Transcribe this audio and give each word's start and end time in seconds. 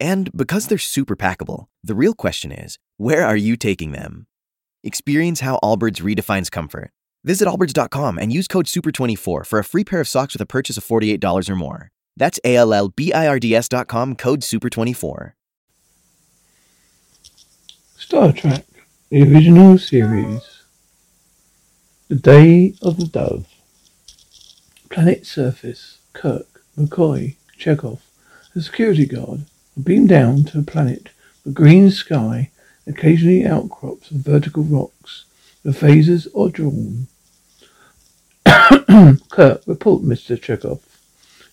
And 0.00 0.32
because 0.34 0.66
they're 0.66 0.78
super 0.78 1.14
packable, 1.14 1.66
the 1.84 1.94
real 1.94 2.14
question 2.14 2.50
is 2.50 2.78
where 2.96 3.26
are 3.26 3.36
you 3.36 3.56
taking 3.56 3.92
them? 3.92 4.26
Experience 4.82 5.40
how 5.40 5.60
Allbirds 5.62 6.00
redefines 6.00 6.50
comfort. 6.50 6.90
Visit 7.22 7.46
allbirds.com 7.46 8.18
and 8.18 8.32
use 8.32 8.48
code 8.48 8.64
SUPER24 8.64 9.46
for 9.46 9.58
a 9.58 9.64
free 9.64 9.84
pair 9.84 10.00
of 10.00 10.08
socks 10.08 10.32
with 10.32 10.40
a 10.40 10.46
purchase 10.46 10.78
of 10.78 10.84
$48 10.86 11.50
or 11.50 11.56
more. 11.56 11.90
That's 12.16 12.40
A 12.44 12.56
L 12.56 12.72
L 12.72 12.88
B 12.88 13.12
I 13.12 13.28
R 13.28 13.38
D 13.38 13.54
S.com 13.54 14.16
code 14.16 14.40
SUPER24. 14.40 15.32
Star 17.98 18.32
Trek, 18.32 18.64
the 19.10 19.22
original 19.22 19.76
series. 19.76 20.62
The 22.08 22.16
Day 22.16 22.74
of 22.82 22.96
the 22.96 23.06
Dove. 23.06 23.46
Planet 24.88 25.26
surface. 25.26 25.98
Kirk, 26.12 26.64
McCoy, 26.76 27.36
Chekov, 27.56 28.00
the 28.52 28.62
security 28.62 29.06
guard 29.06 29.44
beamed 29.80 30.08
down 30.08 30.44
to 30.44 30.60
a 30.60 30.62
planet 30.62 31.10
with 31.44 31.54
green 31.54 31.90
sky, 31.90 32.50
occasionally 32.86 33.44
outcrops 33.46 34.10
of 34.10 34.18
vertical 34.18 34.62
rocks. 34.62 35.24
The 35.62 35.72
phasers 35.72 36.26
are 36.36 36.50
drawn. 36.50 37.06
Kirk, 39.30 39.62
report, 39.66 40.02
Mr. 40.02 40.36
Chekov. 40.38 40.80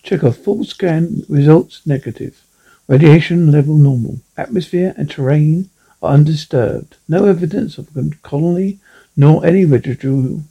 Chekov, 0.02 0.36
full 0.36 0.64
scan 0.64 1.24
results 1.28 1.86
negative. 1.86 2.42
Radiation 2.86 3.52
level 3.52 3.76
normal. 3.76 4.20
Atmosphere 4.36 4.94
and 4.96 5.10
terrain 5.10 5.68
are 6.02 6.14
undisturbed. 6.14 6.96
No 7.08 7.26
evidence 7.26 7.76
of 7.76 7.94
a 7.96 8.10
colony 8.22 8.78
nor 9.16 9.44
any 9.44 9.64
residual 9.64 10.44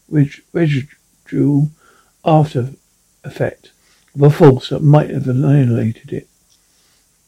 after 2.26 2.70
effect 3.24 3.72
of 4.14 4.22
a 4.22 4.30
force 4.30 4.70
that 4.70 4.84
might 4.84 5.10
have 5.10 5.28
annihilated 5.28 6.12
it. 6.12 6.28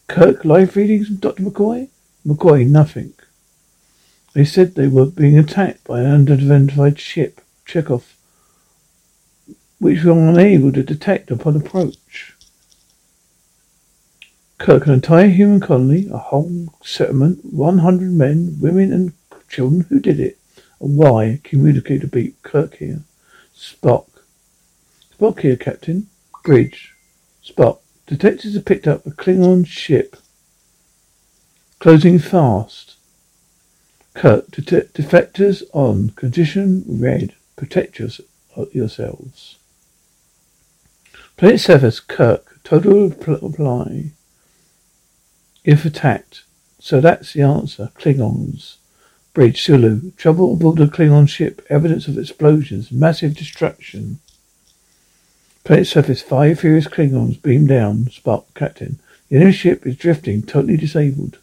Kirk, 0.10 0.44
live 0.44 0.76
readings 0.76 1.06
from 1.06 1.18
Dr. 1.18 1.44
McCoy? 1.44 1.88
McCoy, 2.26 2.68
nothing. 2.68 3.14
They 4.34 4.44
said 4.44 4.74
they 4.74 4.88
were 4.88 5.06
being 5.06 5.38
attacked 5.38 5.84
by 5.84 6.00
an 6.00 6.08
unidentified 6.08 7.00
ship, 7.00 7.42
Chekov, 7.68 8.16
which 9.78 10.04
we 10.04 10.12
were 10.12 10.28
unable 10.28 10.72
to 10.72 10.82
detect 10.82 11.30
upon 11.30 11.56
approach. 11.56 12.34
Kirk, 14.58 14.88
an 14.88 14.94
entire 14.94 15.28
human 15.28 15.60
colony, 15.60 16.08
a 16.12 16.18
whole 16.18 16.74
settlement, 16.84 17.46
100 17.46 18.12
men, 18.12 18.58
women, 18.60 18.92
and 18.92 19.14
children. 19.48 19.86
Who 19.90 20.00
did 20.00 20.20
it? 20.20 20.40
And 20.82 20.98
why? 20.98 21.40
Communicator 21.44 22.08
beep. 22.08 22.42
Kirk 22.42 22.78
here. 22.78 23.04
Spock. 23.56 24.08
Spock 25.16 25.42
here, 25.42 25.56
Captain. 25.56 26.08
Bridge. 26.44 26.96
Spock. 27.46 27.82
Detectives 28.10 28.56
have 28.56 28.66
picked 28.66 28.88
up 28.88 29.06
a 29.06 29.12
Klingon 29.12 29.68
ship. 29.68 30.18
Closing 31.78 32.18
fast. 32.18 32.96
Kirk. 34.16 34.50
Det- 34.50 34.92
deflectors 34.96 35.62
on. 35.74 36.10
Condition 36.16 36.84
red. 36.88 37.36
Protect 37.56 38.00
yours- 38.00 38.22
yourselves. 38.74 39.58
Planet 41.38 41.62
surface. 41.62 42.00
Kirk. 42.00 42.60
Total 42.64 43.10
reply. 43.10 44.10
If 45.64 45.86
attacked. 45.86 46.42
So 46.80 47.00
that's 47.00 47.34
the 47.34 47.44
answer. 47.44 47.92
Klingons. 47.96 48.78
Bridge, 49.36 49.62
Sulu. 49.62 50.14
Trouble 50.18 50.54
aboard 50.54 50.80
a 50.80 50.88
Klingon 50.88 51.30
ship. 51.30 51.64
Evidence 51.70 52.08
of 52.08 52.18
explosions. 52.18 52.92
Massive 52.92 53.36
destruction. 53.36 54.20
Planet 55.64 55.88
surface. 55.88 56.22
Five 56.22 56.60
furious 56.60 56.88
Klingons 56.88 57.42
beam 57.42 57.68
down. 57.68 58.06
Spock, 58.06 58.46
Captain. 58.56 59.00
The 59.30 59.36
enemy 59.36 59.52
ship 59.52 59.86
is 59.86 59.96
drifting, 59.96 60.42
totally 60.42 60.78
disabled. 60.78 61.38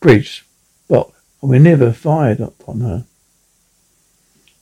Bridge, 0.00 0.44
Spock. 0.88 1.12
And 1.42 1.50
we 1.50 1.58
never 1.58 1.92
fired 1.92 2.40
upon 2.40 2.80
her. 2.80 3.04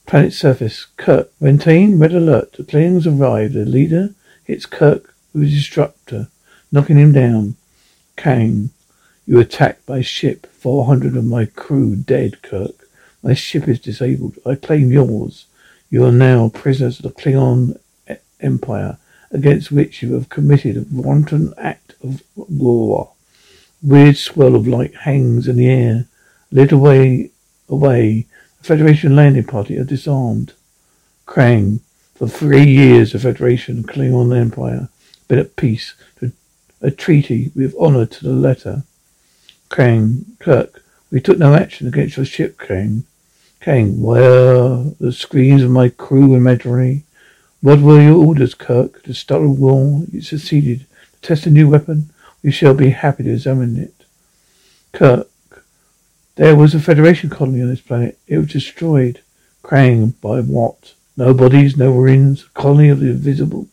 Planet 0.05 0.33
surface. 0.33 0.85
Kirk. 0.97 1.31
Maintain 1.39 1.97
red 1.97 2.13
alert. 2.13 2.53
The 2.53 2.63
Klingons 2.63 3.07
arrive. 3.07 3.53
The 3.53 3.65
leader 3.65 4.13
hits 4.43 4.65
Kirk 4.65 5.15
with 5.33 5.43
his 5.43 5.53
disruptor, 5.53 6.27
knocking 6.71 6.97
him 6.97 7.11
down. 7.11 7.55
Kang. 8.15 8.69
You 9.25 9.39
attacked 9.39 9.85
by 9.85 10.01
ship. 10.01 10.45
Four 10.47 10.85
hundred 10.85 11.15
of 11.15 11.25
my 11.25 11.45
crew 11.45 11.95
dead, 11.95 12.41
Kirk. 12.41 12.87
My 13.23 13.33
ship 13.33 13.67
is 13.67 13.79
disabled. 13.79 14.37
I 14.45 14.55
claim 14.55 14.91
yours. 14.91 15.45
You 15.89 16.05
are 16.05 16.11
now 16.11 16.49
prisoners 16.49 16.99
of 16.99 17.03
the 17.03 17.21
Klingon 17.21 17.79
Empire, 18.45 18.97
against 19.31 19.71
which 19.71 20.01
you 20.01 20.13
have 20.13 20.29
committed 20.29 20.77
a 20.77 20.85
wanton 20.89 21.53
act 21.57 21.95
of 22.03 22.21
war. 22.35 23.11
Weird 23.81 24.17
swirl 24.17 24.55
of 24.55 24.67
light 24.67 24.95
hangs 24.95 25.47
in 25.47 25.57
the 25.57 25.69
air. 25.69 26.05
A 26.51 26.55
little 26.55 26.79
way 26.79 27.31
away, 27.67 28.27
the 28.59 28.63
Federation 28.63 29.15
landing 29.15 29.43
party 29.43 29.77
are 29.77 29.83
disarmed. 29.83 30.53
Kang. 31.27 31.81
For 32.15 32.29
three 32.29 32.65
years, 32.65 33.11
the 33.11 33.19
Federation 33.19 33.83
Klingon 33.83 34.35
Empire 34.37 34.87
have 34.87 35.27
been 35.27 35.39
at 35.39 35.55
peace. 35.57 35.95
to 36.19 36.31
A 36.81 36.91
treaty 36.91 37.51
with 37.55 37.75
honor 37.77 38.05
to 38.05 38.23
the 38.23 38.31
letter. 38.31 38.83
Kang, 39.69 40.25
Kirk, 40.39 40.83
we 41.11 41.19
took 41.19 41.37
no 41.37 41.53
action 41.53 41.87
against 41.87 42.17
your 42.17 42.25
ship, 42.25 42.57
Krang. 42.57 43.03
Kang, 43.59 44.01
where 44.01 44.83
the 44.99 45.11
screams 45.11 45.63
of 45.63 45.71
my 45.71 45.89
crew 45.89 46.35
imaginary? 46.35 47.03
What 47.65 47.81
were 47.81 47.99
your 47.99 48.23
orders, 48.23 48.53
Kirk? 48.53 49.01
To 49.05 49.13
start 49.15 49.41
a 49.41 49.49
war? 49.49 50.03
You 50.11 50.21
succeeded. 50.21 50.85
To 51.13 51.21
test 51.21 51.47
a 51.47 51.49
new 51.49 51.67
weapon? 51.67 52.11
We 52.43 52.51
shall 52.51 52.75
be 52.75 52.91
happy 52.91 53.23
to 53.23 53.31
examine 53.31 53.75
it. 53.75 54.05
Kirk, 54.91 55.27
there 56.35 56.55
was 56.55 56.75
a 56.75 56.79
Federation 56.79 57.31
colony 57.31 57.63
on 57.63 57.69
this 57.69 57.81
planet. 57.81 58.19
It 58.27 58.37
was 58.37 58.49
destroyed. 58.49 59.23
Kang, 59.67 60.09
by 60.21 60.41
what? 60.41 60.93
No 61.17 61.33
bodies, 61.33 61.75
no 61.75 61.91
ruins. 61.91 62.43
colony 62.53 62.89
of 62.89 62.99
the 62.99 63.07
invisible. 63.07 63.67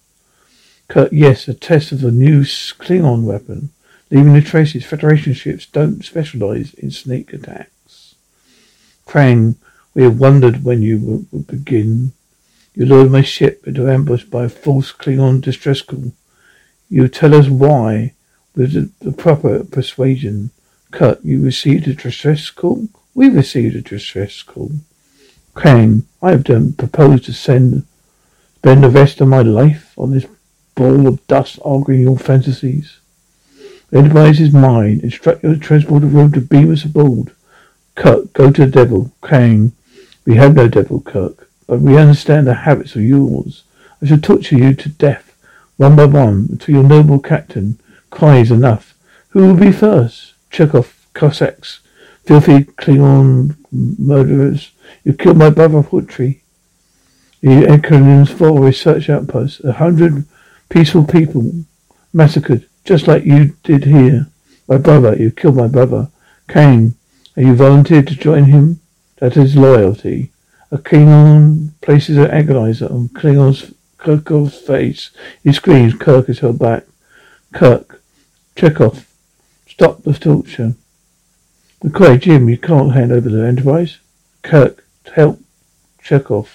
Kirk, 0.89 1.11
yes, 1.13 1.47
a 1.47 1.53
test 1.53 1.93
of 1.93 2.01
the 2.01 2.11
new 2.11 2.41
Klingon 2.45 3.25
weapon. 3.25 3.73
Leaving 4.11 4.33
the 4.33 4.41
traces, 4.41 4.87
Federation 4.87 5.35
ships 5.35 5.67
don't 5.67 6.03
specialize 6.03 6.73
in 6.73 6.91
sneak 6.91 7.35
attacks. 7.35 8.15
Kang, 9.07 9.57
we 9.93 10.03
have 10.03 10.19
wondered 10.19 10.65
when 10.65 10.81
you 10.81 11.27
would 11.31 11.47
begin. 11.47 12.13
You 12.75 12.87
lured 12.87 13.11
my 13.11 13.23
ship 13.23 13.67
into 13.67 13.89
ambush 13.89 14.25
by 14.25 14.45
a 14.45 14.49
false 14.49 14.93
Klingon 14.93 15.41
distress 15.43 15.83
call. 15.83 16.13
You 16.89 17.09
tell 17.09 17.35
us 17.35 17.49
why, 17.49 18.15
with 18.55 18.73
the, 18.73 18.91
the 19.05 19.13
proper 19.13 19.65
persuasion. 19.65 20.51
Kirk, 20.91 21.21
you 21.23 21.43
received 21.43 21.89
a 21.89 21.95
distress 21.95 22.51
call? 22.51 22.89
We 23.15 23.29
received 23.29 23.77
a 23.77 23.83
distress 23.83 24.43
call. 24.43 24.73
Kang, 25.57 26.07
I 26.23 26.31
have 26.31 26.45
done 26.45 26.73
propose 26.73 27.23
to 27.23 27.33
send 27.33 27.85
spend 28.57 28.85
the 28.85 28.91
rest 28.91 29.21
of 29.21 29.29
my 29.29 29.43
life 29.43 29.93
on 29.99 30.13
this 30.13 30.27
ball 30.75 31.09
of 31.09 31.27
dust 31.27 31.59
arguing 31.65 32.03
your 32.03 32.17
fantasies. 32.17 33.01
The 33.91 33.99
enterprise 33.99 34.41
is 34.41 34.53
mine. 34.53 35.01
Instruct 35.03 35.43
your 35.43 35.57
transporter 35.57 36.07
room 36.07 36.33
to 36.33 36.41
beam 36.41 36.73
us 36.73 36.85
aboard. 36.85 37.33
Kirk, 37.97 38.33
go 38.33 38.51
to 38.51 38.65
the 38.65 38.71
devil. 38.71 39.13
Kang, 39.23 39.73
we 40.25 40.37
have 40.37 40.55
no 40.55 40.69
devil, 40.69 41.01
Kirk, 41.01 41.51
but 41.73 41.81
we 41.81 41.97
understand 41.97 42.47
the 42.47 42.53
habits 42.53 42.95
of 42.97 43.01
yours. 43.01 43.65
I 44.03 44.07
shall 44.07 44.19
torture 44.19 44.57
you 44.57 44.75
to 44.75 44.91
death, 44.91 45.35
one 45.79 45.97
by 45.97 46.05
one, 46.05 46.49
until 46.51 46.75
your 46.75 46.85
noble 46.85 47.19
captain 47.19 47.81
cries 48.11 48.51
enough. 48.51 48.93
Who 49.31 49.47
will 49.47 49.57
be 49.57 49.73
first? 49.73 50.35
Chekov, 50.51 50.93
Cossacks, 51.15 51.81
filthy 52.27 52.65
Klingon 52.65 53.57
murderers. 53.73 54.73
You 55.03 55.15
killed 55.15 55.39
my 55.39 55.49
brother 55.49 55.83
Piotr. 55.83 56.33
The 57.41 57.67
Archanis 57.67 58.29
for 58.29 58.61
research 58.61 59.09
outpost. 59.09 59.65
A 59.65 59.73
hundred 59.73 60.27
peaceful 60.69 61.07
people 61.07 61.65
massacred, 62.13 62.69
just 62.85 63.09
like 63.09 63.25
you 63.25 63.57
did 63.63 63.85
here. 63.85 64.27
My 64.69 64.77
brother, 64.77 65.17
you 65.17 65.31
killed 65.31 65.57
my 65.57 65.69
brother. 65.69 66.11
Kang, 66.49 66.97
are 67.35 67.43
you 67.43 67.55
volunteered 67.55 68.09
to 68.09 68.15
join 68.15 68.45
him? 68.45 68.81
That 69.21 69.39
is 69.39 69.57
loyalty. 69.57 70.32
A 70.73 70.79
Klingon 70.79 71.73
places 71.83 72.17
an 72.17 72.31
agonizer 72.31 72.91
on 72.91 73.11
Klingon's 73.11 73.75
Chekov's 73.99 74.59
face. 74.59 75.11
He 75.45 75.53
screams. 75.53 75.93
Kirk 75.93 76.31
is 76.31 76.39
held 76.39 76.59
back. 76.59 76.85
Kirk, 77.53 78.03
Chekhov, 78.57 79.07
stop 79.69 80.03
the 80.03 80.15
torture. 80.15 80.75
McCoy, 81.85 82.19
Jim, 82.19 82.49
you 82.49 82.57
can't 82.57 82.95
hand 82.95 83.13
over 83.13 83.29
the 83.29 83.47
Enterprise. 83.47 83.99
Kirk, 84.43 84.85
help 85.15 85.41
Chekov. 86.03 86.49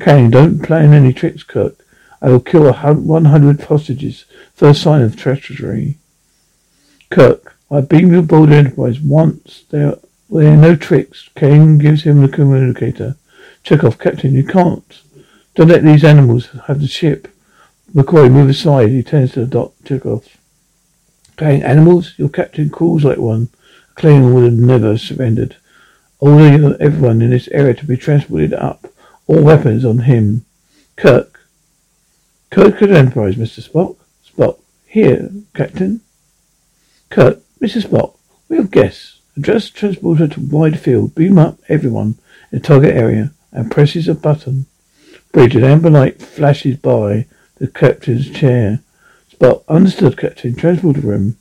Kang, 0.00 0.30
don't 0.30 0.62
plan 0.62 0.94
any 0.94 1.12
tricks, 1.12 1.42
Kirk. 1.42 1.76
I 2.22 2.30
will 2.30 2.40
kill 2.40 2.72
100 2.72 3.60
hostages. 3.60 4.24
First 4.54 4.82
sign 4.82 5.02
of 5.02 5.16
treachery. 5.16 5.98
Kirk, 7.10 7.56
I 7.70 7.82
beamed 7.82 8.14
aboard 8.14 8.48
the 8.48 8.56
Enterprise 8.56 8.98
once. 8.98 9.64
There, 9.68 9.96
there 10.30 10.54
are 10.54 10.56
no 10.56 10.74
tricks. 10.74 11.28
Kang 11.34 11.76
gives 11.76 12.04
him 12.04 12.22
the 12.22 12.28
communicator. 12.28 13.16
Chekov, 13.68 13.98
Captain, 13.98 14.32
you 14.32 14.44
can't. 14.44 15.02
Don't 15.54 15.68
let 15.68 15.84
these 15.84 16.02
animals 16.02 16.48
have 16.68 16.80
the 16.80 16.88
ship. 16.88 17.28
McCoy, 17.94 18.32
move 18.32 18.48
aside. 18.48 18.88
He 18.88 19.02
turns 19.02 19.32
to 19.32 19.40
the 19.40 19.46
doc. 19.46 19.74
Chekov. 19.84 20.26
Kang, 21.36 21.62
animals? 21.62 22.14
Your 22.16 22.30
captain 22.30 22.70
calls 22.70 23.04
like 23.04 23.18
one. 23.18 23.50
Klingon 23.94 24.32
would 24.32 24.44
have 24.44 24.52
never 24.54 24.96
surrendered. 24.96 25.56
Order 26.18 26.78
everyone 26.80 27.20
in 27.20 27.28
this 27.28 27.46
area 27.48 27.74
to 27.74 27.84
be 27.84 27.98
transported 27.98 28.54
up. 28.54 28.86
All 29.26 29.42
weapons 29.42 29.84
on 29.84 29.98
him. 29.98 30.46
Kirk. 30.96 31.38
Kirk 32.48 32.80
at 32.80 32.90
Enterprise, 32.90 33.34
Mr. 33.34 33.68
Spock. 33.68 33.96
Spock. 34.26 34.60
Here, 34.86 35.30
Captain. 35.54 36.00
Kirk. 37.10 37.42
Mr. 37.60 37.82
Spock. 37.82 38.16
We 38.48 38.56
have 38.56 38.70
guests. 38.70 39.20
Address 39.36 39.68
transporter 39.68 40.26
to 40.26 40.40
wide 40.40 40.80
field. 40.80 41.14
Beam 41.14 41.36
up 41.36 41.58
everyone 41.68 42.14
in 42.50 42.62
target 42.62 42.96
area 42.96 43.34
and 43.52 43.70
presses 43.70 44.08
a 44.08 44.14
button. 44.14 44.66
An 45.34 45.64
amber 45.64 45.90
light 45.90 46.20
flashes 46.20 46.78
by 46.78 47.26
the 47.56 47.68
captain's 47.68 48.30
chair. 48.30 48.80
Spock. 49.32 49.62
Understood, 49.68 50.18
Captain. 50.18 50.56
Transporter 50.56 51.00
room. 51.00 51.36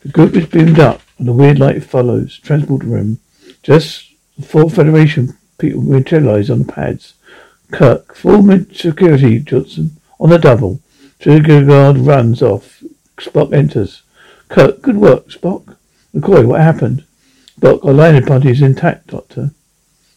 The 0.00 0.08
group 0.08 0.36
is 0.36 0.46
beamed 0.46 0.78
up 0.78 1.00
and 1.18 1.28
the 1.28 1.32
weird 1.32 1.58
light 1.58 1.82
follows. 1.82 2.38
Transporter 2.38 2.86
room. 2.86 3.20
Just 3.62 4.12
four 4.44 4.68
Federation 4.68 5.36
people 5.58 5.82
materialize 5.82 6.50
on 6.50 6.60
the 6.60 6.72
pads. 6.72 7.14
Kirk, 7.72 8.14
full 8.14 8.46
security, 8.72 9.40
Johnson, 9.40 9.96
on 10.20 10.30
the 10.30 10.38
double. 10.38 10.80
Trigger 11.18 11.64
guard 11.64 11.98
runs 11.98 12.42
off. 12.42 12.82
Spock 13.16 13.52
enters. 13.52 14.02
Kirk, 14.48 14.82
good 14.82 14.96
work, 14.96 15.28
Spock. 15.28 15.76
McCoy, 16.14 16.46
what 16.46 16.60
happened? 16.60 17.04
Spock, 17.58 17.84
our 17.84 17.92
landing 17.92 18.26
party 18.26 18.50
is 18.50 18.62
intact, 18.62 19.08
Doctor. 19.08 19.52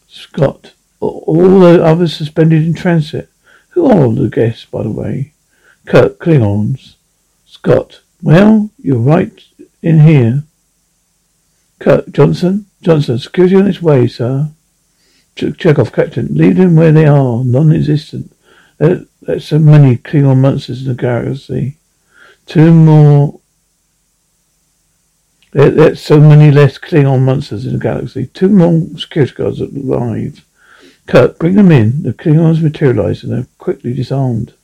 Scott, 0.06 0.74
all 1.00 1.60
the 1.60 1.82
others 1.82 2.14
suspended 2.14 2.62
in 2.62 2.74
transit. 2.74 3.28
Who 3.70 3.86
are 3.86 4.02
all 4.02 4.12
the 4.12 4.28
guests, 4.28 4.64
by 4.64 4.82
the 4.82 4.90
way? 4.90 5.32
Kirk, 5.86 6.18
Klingons. 6.18 6.94
Scott, 7.46 8.00
well, 8.22 8.70
you're 8.78 8.98
right 8.98 9.32
in 9.82 10.00
here. 10.00 10.44
Kirk, 11.78 12.10
Johnson, 12.10 12.66
Johnson, 12.82 13.18
security 13.18 13.56
on 13.56 13.66
its 13.66 13.82
way, 13.82 14.06
sir. 14.06 14.50
Ch- 15.36 15.56
Chekov, 15.56 15.92
Captain, 15.92 16.28
leave 16.34 16.56
them 16.56 16.76
where 16.76 16.92
they 16.92 17.06
are, 17.06 17.44
non-existent. 17.44 18.34
There, 18.78 19.04
there's 19.22 19.46
so 19.46 19.58
many 19.58 19.96
Klingon 19.96 20.38
monsters 20.38 20.82
in 20.82 20.88
the 20.88 20.94
galaxy. 20.94 21.76
Two 22.46 22.72
more. 22.72 23.40
There, 25.52 25.70
there's 25.70 26.00
so 26.00 26.20
many 26.20 26.50
less 26.50 26.78
Klingon 26.78 27.22
monsters 27.22 27.66
in 27.66 27.74
the 27.74 27.78
galaxy. 27.78 28.26
Two 28.26 28.48
more 28.48 28.86
security 28.98 29.34
guards 29.34 29.60
arrive. 29.60 30.44
Kirk, 31.10 31.40
bring 31.40 31.56
them 31.56 31.72
in. 31.72 32.04
The 32.04 32.12
Klingons 32.12 32.62
materialize 32.62 33.24
and 33.24 33.32
are 33.32 33.48
quickly 33.58 33.92
disarmed. 33.92 34.54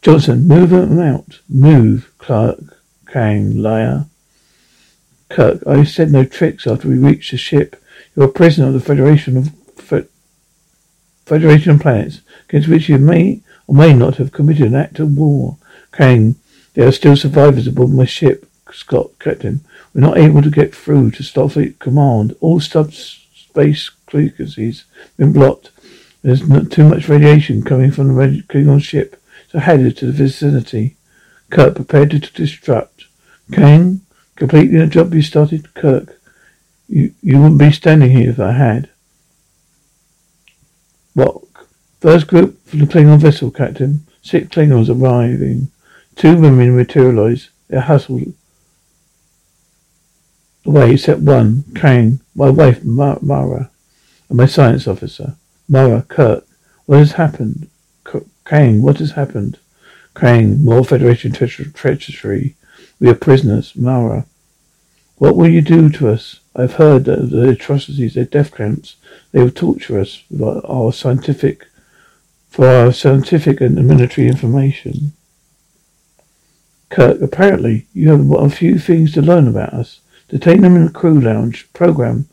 Johnson, 0.00 0.48
move 0.48 0.70
them 0.70 0.98
out. 0.98 1.40
Move, 1.50 2.10
Clark, 2.16 2.60
Kang, 3.06 3.58
liar. 3.58 4.06
Kirk, 5.28 5.62
I 5.66 5.84
said 5.84 6.10
no 6.10 6.24
tricks 6.24 6.66
after 6.66 6.88
we 6.88 6.96
reached 6.96 7.32
the 7.32 7.36
ship. 7.36 7.76
You're 8.16 8.24
a 8.24 8.32
prisoner 8.32 8.68
of 8.68 8.72
the 8.72 8.80
Federation 8.80 9.36
of 9.36 9.50
Fe- 9.76 10.08
Federation 11.26 11.72
of 11.72 11.80
Planets, 11.80 12.22
against 12.48 12.68
which 12.68 12.88
you 12.88 12.96
may 12.96 13.42
or 13.66 13.74
may 13.74 13.92
not 13.92 14.16
have 14.16 14.32
committed 14.32 14.68
an 14.68 14.74
act 14.74 14.98
of 14.98 15.14
war. 15.14 15.58
Kang, 15.92 16.36
there 16.72 16.88
are 16.88 16.92
still 16.92 17.16
survivors 17.16 17.66
aboard 17.66 17.90
my 17.90 18.06
ship. 18.06 18.48
Scott, 18.72 19.10
Captain, 19.18 19.60
we're 19.92 20.00
not 20.00 20.16
able 20.16 20.40
to 20.40 20.50
get 20.50 20.74
through 20.74 21.10
to 21.10 21.22
Starfleet 21.22 21.78
Command. 21.80 22.34
All 22.40 22.60
subspace 22.60 23.90
frequencies 24.06 24.86
been 25.18 25.34
blocked. 25.34 25.70
There's 26.22 26.48
not 26.48 26.70
too 26.70 26.88
much 26.88 27.08
radiation 27.08 27.62
coming 27.62 27.90
from 27.90 28.08
the 28.08 28.42
Klingon 28.48 28.82
ship, 28.82 29.20
so 29.50 29.58
headed 29.58 29.96
to 29.98 30.06
the 30.06 30.12
vicinity. 30.12 30.96
Kirk, 31.50 31.74
prepared 31.74 32.10
to 32.12 32.18
disrupt. 32.20 33.06
Kang, 33.52 34.00
completing 34.36 34.78
the 34.78 34.86
job 34.86 35.12
you 35.12 35.22
started. 35.22 35.74
Kirk, 35.74 36.18
you, 36.88 37.12
you 37.22 37.38
wouldn't 37.38 37.58
be 37.58 37.72
standing 37.72 38.10
here 38.10 38.30
if 38.30 38.40
I 38.40 38.52
had. 38.52 38.88
What? 41.14 41.42
First 42.00 42.26
group 42.28 42.64
from 42.66 42.80
the 42.80 42.86
Klingon 42.86 43.18
vessel, 43.18 43.50
Captain. 43.50 44.06
Six 44.22 44.48
Klingons 44.48 44.88
arriving. 44.88 45.70
Two 46.14 46.36
women 46.36 46.76
materialize. 46.76 47.50
They're 47.68 47.80
hustled 47.80 48.34
away 50.64 50.92
except 50.92 51.20
one, 51.20 51.64
Kang, 51.74 52.20
my 52.34 52.50
wife, 52.50 52.84
Mara, 52.84 53.70
and 54.28 54.38
my 54.38 54.46
science 54.46 54.86
officer. 54.86 55.36
Mara, 55.68 56.02
Kirk, 56.02 56.46
what 56.86 56.98
has 56.98 57.12
happened? 57.12 57.68
Kang, 58.44 58.82
what 58.82 58.98
has 58.98 59.12
happened? 59.12 59.58
Kang, 60.14 60.62
more 60.64 60.84
Federation 60.84 61.32
treachery. 61.32 62.56
We 62.98 63.08
are 63.08 63.14
prisoners. 63.14 63.74
Mara, 63.76 64.26
what 65.16 65.36
will 65.36 65.48
you 65.48 65.62
do 65.62 65.88
to 65.90 66.08
us? 66.10 66.40
I've 66.54 66.74
heard 66.74 67.04
that 67.04 67.30
the 67.30 67.48
atrocities, 67.48 68.14
their 68.14 68.24
death 68.24 68.54
camps, 68.54 68.96
they 69.30 69.42
will 69.42 69.50
torture 69.50 69.98
us 69.98 70.24
with 70.28 70.42
our 70.42 70.92
scientific, 70.92 71.66
for 72.50 72.66
our 72.66 72.92
scientific 72.92 73.60
and 73.60 73.76
military 73.86 74.26
information. 74.26 75.12
Kirk, 76.90 77.22
apparently 77.22 77.86
you 77.94 78.10
have 78.10 78.30
a 78.30 78.50
few 78.50 78.78
things 78.78 79.12
to 79.12 79.22
learn 79.22 79.48
about 79.48 79.72
us. 79.72 80.00
Detain 80.28 80.60
them 80.60 80.76
in 80.76 80.86
the 80.86 80.92
crew 80.92 81.18
lounge. 81.18 81.72
Program 81.72 82.28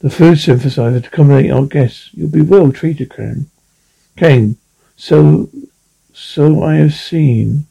the 0.00 0.10
food 0.10 0.38
synthesizer 0.38 1.02
to 1.02 1.08
accommodate 1.08 1.50
our 1.50 1.66
guests. 1.66 2.10
You'll 2.12 2.30
be 2.30 2.40
well 2.40 2.70
treated, 2.72 3.10
Kang. 3.10 3.50
Kane, 4.16 4.56
so, 4.96 5.48
so 6.12 6.62
I 6.62 6.76
have 6.76 6.94
seen. 6.94 7.66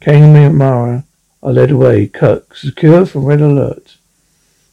Kang 0.00 0.36
and 0.36 0.56
Mara 0.56 1.04
are 1.42 1.52
led 1.52 1.70
away. 1.70 2.06
Kirk, 2.06 2.56
secure 2.56 3.06
from 3.06 3.24
red 3.24 3.40
alert. 3.40 3.96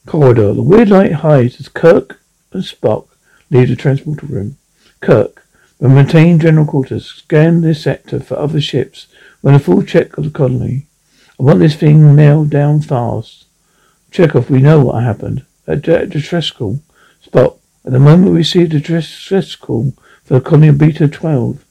Corridor. 0.05 0.53
The 0.53 0.63
weird 0.63 0.89
light 0.89 1.13
hides 1.13 1.59
as 1.59 1.69
Kirk 1.69 2.19
and 2.51 2.63
Spock 2.63 3.07
leave 3.51 3.69
the 3.69 3.75
transporter 3.75 4.25
room. 4.25 4.57
Kirk, 5.01 5.45
when 5.77 5.95
maintain 5.95 6.39
general 6.39 6.65
quarters, 6.65 7.05
scan 7.05 7.61
this 7.61 7.83
sector 7.83 8.19
for 8.19 8.37
other 8.37 8.59
ships. 8.59 9.07
Run 9.41 9.55
a 9.55 9.59
full 9.59 9.83
check 9.83 10.17
of 10.17 10.25
the 10.25 10.29
colony. 10.29 10.87
I 11.39 11.43
want 11.43 11.59
this 11.59 11.75
thing 11.75 12.15
nailed 12.15 12.49
down 12.49 12.81
fast. 12.81 13.45
Chekov, 14.11 14.49
we 14.49 14.61
know 14.61 14.83
what 14.83 15.03
happened. 15.03 15.45
At 15.69 15.83
distress 15.83 16.49
call. 16.49 16.81
Spock, 17.23 17.59
at 17.85 17.91
the 17.91 17.99
moment 17.99 18.31
we 18.31 18.37
received 18.37 18.73
a 18.73 18.79
distress 18.79 19.55
call 19.55 19.93
for 20.23 20.33
the 20.33 20.41
colony 20.41 20.71
Beta 20.71 21.07
12. 21.07 21.63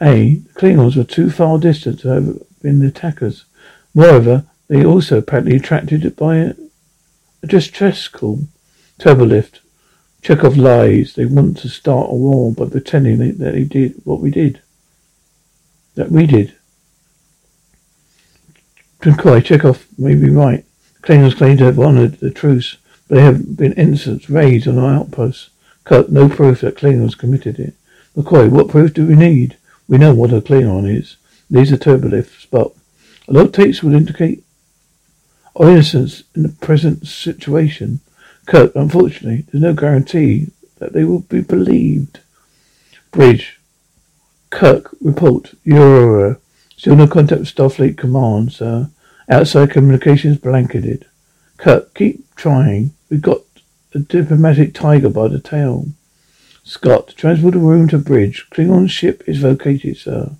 A, 0.00 0.34
the 0.36 0.52
Klingons 0.52 0.96
were 0.96 1.02
too 1.02 1.30
far 1.30 1.58
distant 1.58 1.98
to 2.00 2.08
have 2.08 2.38
been 2.62 2.78
the 2.78 2.86
attackers. 2.86 3.44
Moreover, 3.92 4.44
they 4.68 4.84
also 4.84 5.18
apparently 5.18 5.56
attracted 5.56 6.14
by 6.14 6.36
a, 6.36 6.54
a 7.42 7.46
distress 7.48 8.06
call. 8.06 8.44
Turbolift. 9.00 9.58
Chekov 10.22 10.56
lies. 10.56 11.14
They 11.14 11.26
want 11.26 11.58
to 11.58 11.68
start 11.68 12.10
a 12.10 12.14
war 12.14 12.52
by 12.52 12.66
pretending 12.66 13.18
that 13.18 13.38
they 13.38 13.64
did 13.64 14.00
what 14.04 14.20
we 14.20 14.30
did. 14.30 14.62
That 15.96 16.12
we 16.12 16.26
did. 16.26 16.54
Trinkoy, 19.00 19.42
Chekov 19.42 19.86
may 19.98 20.14
be 20.14 20.30
right. 20.30 20.64
Klingons 21.02 21.36
claim 21.36 21.56
to 21.56 21.64
have 21.64 21.80
honored 21.80 22.20
the 22.20 22.30
truce. 22.30 22.76
There 23.14 23.26
have 23.26 23.56
been 23.56 23.74
incidents, 23.74 24.28
raids 24.28 24.66
on 24.66 24.76
our 24.76 24.92
outposts. 24.92 25.50
Cut, 25.84 26.10
no 26.10 26.28
proof 26.28 26.62
that 26.62 26.76
Klingons 26.76 27.16
committed 27.16 27.60
it. 27.60 27.74
McCoy, 28.16 28.50
what 28.50 28.66
proof 28.66 28.92
do 28.92 29.06
we 29.06 29.14
need? 29.14 29.56
We 29.86 29.98
know 29.98 30.12
what 30.12 30.32
a 30.32 30.40
Klingon 30.40 30.92
is. 30.92 31.16
These 31.48 31.70
are 31.70 31.76
turbolifts, 31.76 32.48
but 32.50 32.72
a 33.28 33.32
lot 33.32 33.46
of 33.46 33.52
tapes 33.52 33.84
would 33.84 33.94
indicate 33.94 34.42
our 35.54 35.70
innocence 35.70 36.24
in 36.34 36.42
the 36.42 36.48
present 36.48 37.06
situation. 37.06 38.00
Kirk, 38.46 38.72
unfortunately, 38.74 39.44
there's 39.52 39.62
no 39.62 39.74
guarantee 39.74 40.48
that 40.80 40.92
they 40.92 41.04
will 41.04 41.20
be 41.20 41.40
believed. 41.40 42.18
Bridge. 43.12 43.60
Kirk, 44.50 44.92
report. 45.00 45.54
You're 45.62 46.30
uh, 46.32 46.34
still 46.76 46.96
no 46.96 47.06
contact 47.06 47.42
with 47.42 47.54
Starfleet 47.54 47.96
Command, 47.96 48.54
sir. 48.54 48.90
Outside 49.28 49.70
communications 49.70 50.38
blanketed. 50.38 51.06
Kirk, 51.58 51.94
keep 51.94 52.34
trying. 52.34 52.90
We've 53.08 53.22
got 53.22 53.42
a 53.94 53.98
diplomatic 53.98 54.74
tiger 54.74 55.08
by 55.08 55.28
the 55.28 55.38
tail. 55.38 55.86
Scott, 56.64 57.14
transport 57.16 57.54
a 57.54 57.58
room 57.58 57.88
to 57.88 57.98
bridge. 57.98 58.46
Klingon 58.50 58.88
ship 58.88 59.22
is 59.26 59.38
vacated, 59.38 59.98
sir. 59.98 60.32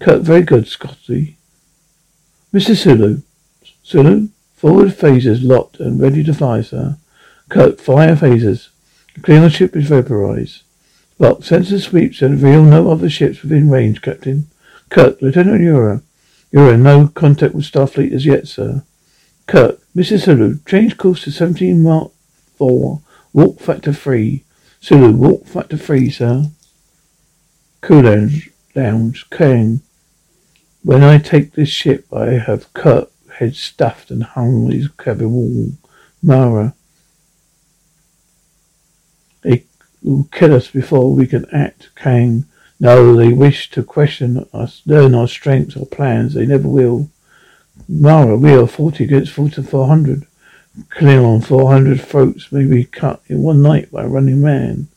Kirk, 0.00 0.22
very 0.22 0.42
good, 0.42 0.68
Scotty. 0.68 1.36
Mr. 2.52 2.76
Sulu. 2.76 3.22
Sulu, 3.82 4.28
forward 4.54 4.88
phasers 4.88 5.42
locked 5.42 5.80
and 5.80 6.00
ready 6.00 6.22
to 6.24 6.34
fire, 6.34 6.62
sir. 6.62 6.98
Kirk, 7.48 7.80
fire 7.80 8.14
phasers. 8.14 8.68
The 9.14 9.20
Klingon 9.22 9.50
ship 9.50 9.74
is 9.74 9.88
vaporized. 9.88 10.62
Lock, 11.18 11.42
sensor 11.42 11.80
sweeps 11.80 12.20
and 12.20 12.34
reveal 12.34 12.62
no 12.62 12.90
other 12.90 13.08
ships 13.08 13.42
within 13.42 13.70
range, 13.70 14.02
Captain. 14.02 14.48
Kirk, 14.90 15.20
Lieutenant 15.22 15.62
Uhura. 15.62 16.02
Uhura, 16.52 16.78
no 16.78 17.08
contact 17.08 17.54
with 17.54 17.64
Starfleet 17.64 18.12
as 18.12 18.26
yet, 18.26 18.46
sir. 18.46 18.84
Kirk, 19.46 19.78
Mrs. 19.94 20.24
Sulu, 20.24 20.58
change 20.66 20.96
course 20.96 21.22
to 21.22 21.30
17 21.30 21.82
Mark 21.82 22.10
4, 22.56 23.00
warp 23.32 23.60
factor 23.60 23.92
3. 23.92 24.42
Sulu, 24.80 25.12
warp 25.12 25.46
factor 25.46 25.76
3, 25.76 26.10
sir. 26.10 26.50
Cool 27.80 28.30
lounge, 28.74 29.30
Kang. 29.30 29.80
When 30.82 31.04
I 31.04 31.18
take 31.18 31.52
this 31.52 31.68
ship, 31.68 32.06
I 32.12 32.32
have 32.32 32.72
Kirk 32.74 33.10
head 33.38 33.54
stuffed 33.54 34.10
and 34.10 34.24
hung 34.24 34.64
on 34.64 34.70
his 34.72 34.88
cabin 34.88 35.30
wall. 35.30 35.72
Mara. 36.22 36.74
They 39.42 39.64
will 40.02 40.28
kill 40.32 40.54
us 40.54 40.68
before 40.68 41.14
we 41.14 41.26
can 41.26 41.46
act, 41.52 41.90
Kang. 41.94 42.46
No, 42.80 43.14
they 43.14 43.32
wish 43.32 43.70
to 43.70 43.82
question 43.82 44.46
us, 44.52 44.82
learn 44.86 45.14
our 45.14 45.28
strengths, 45.28 45.76
our 45.76 45.86
plans. 45.86 46.34
They 46.34 46.46
never 46.46 46.68
will. 46.68 47.08
Mara, 47.88 48.36
we 48.36 48.52
are 48.52 48.66
40 48.66 49.04
against 49.04 49.32
40 49.32 49.62
400. 49.62 50.26
Klingon 50.90 51.44
400 51.44 52.00
throats 52.00 52.52
may 52.52 52.64
be 52.66 52.84
cut 52.84 53.22
in 53.28 53.42
one 53.42 53.62
night 53.62 53.90
by 53.90 54.04
a 54.04 54.08
running 54.08 54.42
man. 54.42 54.88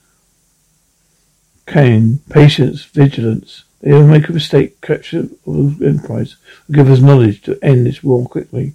Kang, 1.66 2.20
patience, 2.30 2.84
vigilance. 2.84 3.64
They 3.82 3.94
will 3.94 4.08
make 4.08 4.28
a 4.28 4.34
mistake, 4.34 4.82
capture 4.82 5.30
of 5.46 5.82
Enterprise 5.82 6.36
will 6.68 6.76
give 6.76 6.90
us 6.90 7.00
knowledge 7.00 7.42
to 7.44 7.58
end 7.64 7.86
this 7.86 8.04
war 8.04 8.28
quickly. 8.28 8.74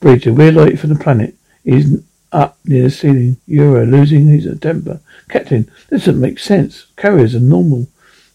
Bridge, 0.00 0.26
a 0.26 0.32
weird 0.32 0.54
light 0.54 0.78
from 0.78 0.90
the 0.90 1.02
planet 1.02 1.34
is 1.64 2.02
up 2.30 2.58
near 2.64 2.84
the 2.84 2.90
ceiling. 2.90 3.36
Uhura 3.48 3.90
losing 3.90 4.28
his 4.28 4.46
temper. 4.60 5.00
Captain, 5.28 5.70
this 5.88 6.04
doesn't 6.04 6.20
make 6.20 6.38
sense. 6.38 6.86
Carriers 6.96 7.34
are 7.34 7.40
normal. 7.40 7.88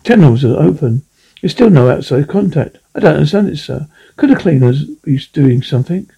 Channels 0.03 0.43
are 0.43 0.59
open. 0.59 1.03
There's 1.41 1.51
still 1.51 1.69
no 1.69 1.89
outside 1.89 2.27
contact. 2.27 2.79
I 2.95 2.99
don't 2.99 3.15
understand 3.15 3.49
it, 3.49 3.57
sir. 3.57 3.87
Could 4.19 4.31
the 4.31 4.35
cleaners 4.35 4.83
be 4.83 5.17
doing 5.31 5.61
something? 5.61 6.09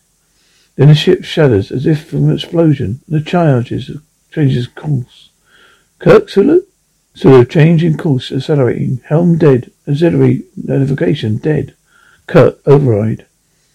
Then 0.76 0.88
the 0.88 0.96
ship 0.96 1.24
shudders 1.24 1.72
as 1.72 1.86
if 1.86 2.10
from 2.10 2.30
an 2.30 2.34
explosion, 2.34 3.02
and 3.06 3.16
the 3.16 3.22
charges 3.22 3.92
changes 4.32 4.66
course. 4.66 5.30
Kirk 6.00 6.28
Sulu? 6.28 6.62
Sulu 7.14 7.46
changing 7.46 7.98
course, 7.98 8.32
accelerating. 8.32 9.02
Helm 9.06 9.38
dead. 9.38 9.70
Auxiliary 9.88 10.46
navigation 10.58 11.38
dead. 11.38 11.76
Kirk, 12.26 12.60
override. 12.66 13.28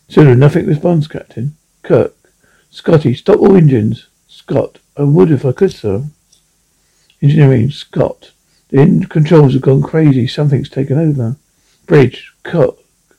Sulu, 0.09 0.35
nothing 0.35 0.67
responds, 0.67 1.07
Captain. 1.07 1.55
Kirk. 1.85 2.13
Scotty, 2.69 3.15
stop 3.15 3.39
all 3.39 3.55
engines. 3.55 4.09
Scott, 4.27 4.81
I 4.97 5.05
would 5.05 5.31
if 5.31 5.45
I 5.45 5.53
could, 5.53 5.73
sir. 5.73 6.03
Engineering, 7.23 7.71
Scott. 7.71 8.33
The 8.71 9.07
controls 9.09 9.53
have 9.53 9.63
gone 9.63 9.83
crazy. 9.83 10.27
Something's 10.27 10.69
taken 10.69 10.99
over. 10.99 11.37
Bridge, 11.87 12.35
Scott, 12.45 12.75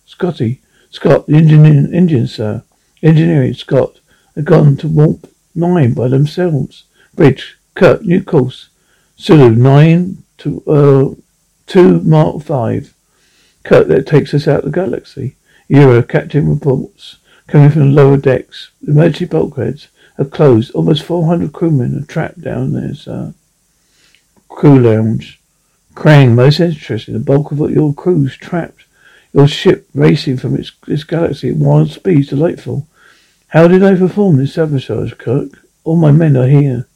Scotty, 0.05 0.59
Scott, 0.89 1.27
the 1.27 1.36
engine, 1.36 1.94
engine, 1.94 2.27
sir. 2.27 2.63
Engineering, 3.03 3.53
Scott, 3.53 4.00
had 4.36 4.46
gone 4.46 4.77
to 4.77 4.88
warp 4.88 5.29
nine 5.53 5.94
by 5.94 6.08
themselves. 6.08 6.86
Bridge, 7.13 7.58
Kirk, 7.75 8.01
new 8.01 8.24
course. 8.24 8.70
Sulu, 9.15 9.51
nine 9.51 10.24
to, 10.39 10.63
uh, 10.67 11.22
two 11.65 12.01
Mark 12.01 12.44
five. 12.44 12.94
Kirk, 13.63 13.88
that 13.88 14.08
takes 14.08 14.34
us 14.34 14.48
out 14.48 14.63
of 14.63 14.72
the 14.72 14.72
galaxy. 14.72 15.36
Uhura, 15.70 16.08
captain 16.08 16.50
reports, 16.50 17.17
coming 17.48 17.70
from 17.70 17.82
the 17.82 18.01
lower 18.01 18.17
decks. 18.17 18.72
The 18.82 18.91
emergency 18.91 19.25
bulkheads 19.25 19.89
have 20.17 20.32
closed. 20.32 20.72
Almost 20.72 21.03
400 21.03 21.51
crewmen 21.51 22.01
are 22.01 22.06
trapped 22.06 22.41
down 22.41 22.74
there, 22.74 22.96
sir. 22.96 23.34
Crew 24.48 24.79
lounge. 24.79 25.39
Kang, 25.96 26.36
most 26.36 26.60
interesting. 26.60 27.13
The 27.15 27.20
bulk 27.20 27.51
of 27.51 27.60
your 27.72 27.94
crew's 27.94 28.38
trapped. 28.38 28.86
Your 29.34 29.48
ship 29.48 29.88
racing 29.93 30.38
from 30.38 30.55
its 30.55 30.72
this 30.88 31.03
galaxy 31.03 31.50
at 31.50 31.57
wild 31.57 31.91
speeds. 31.91 32.29
Delightful. 32.29 32.88
How 33.50 33.67
did 33.67 33.84
I 33.84 33.96
perform 33.96 34.38
this 34.38 34.53
sabotage, 34.53 35.13
Kirk? 35.13 35.50
All 35.84 35.96
my 35.96 36.12
men 36.12 36.36
are 36.36 36.48
here. 36.48 36.88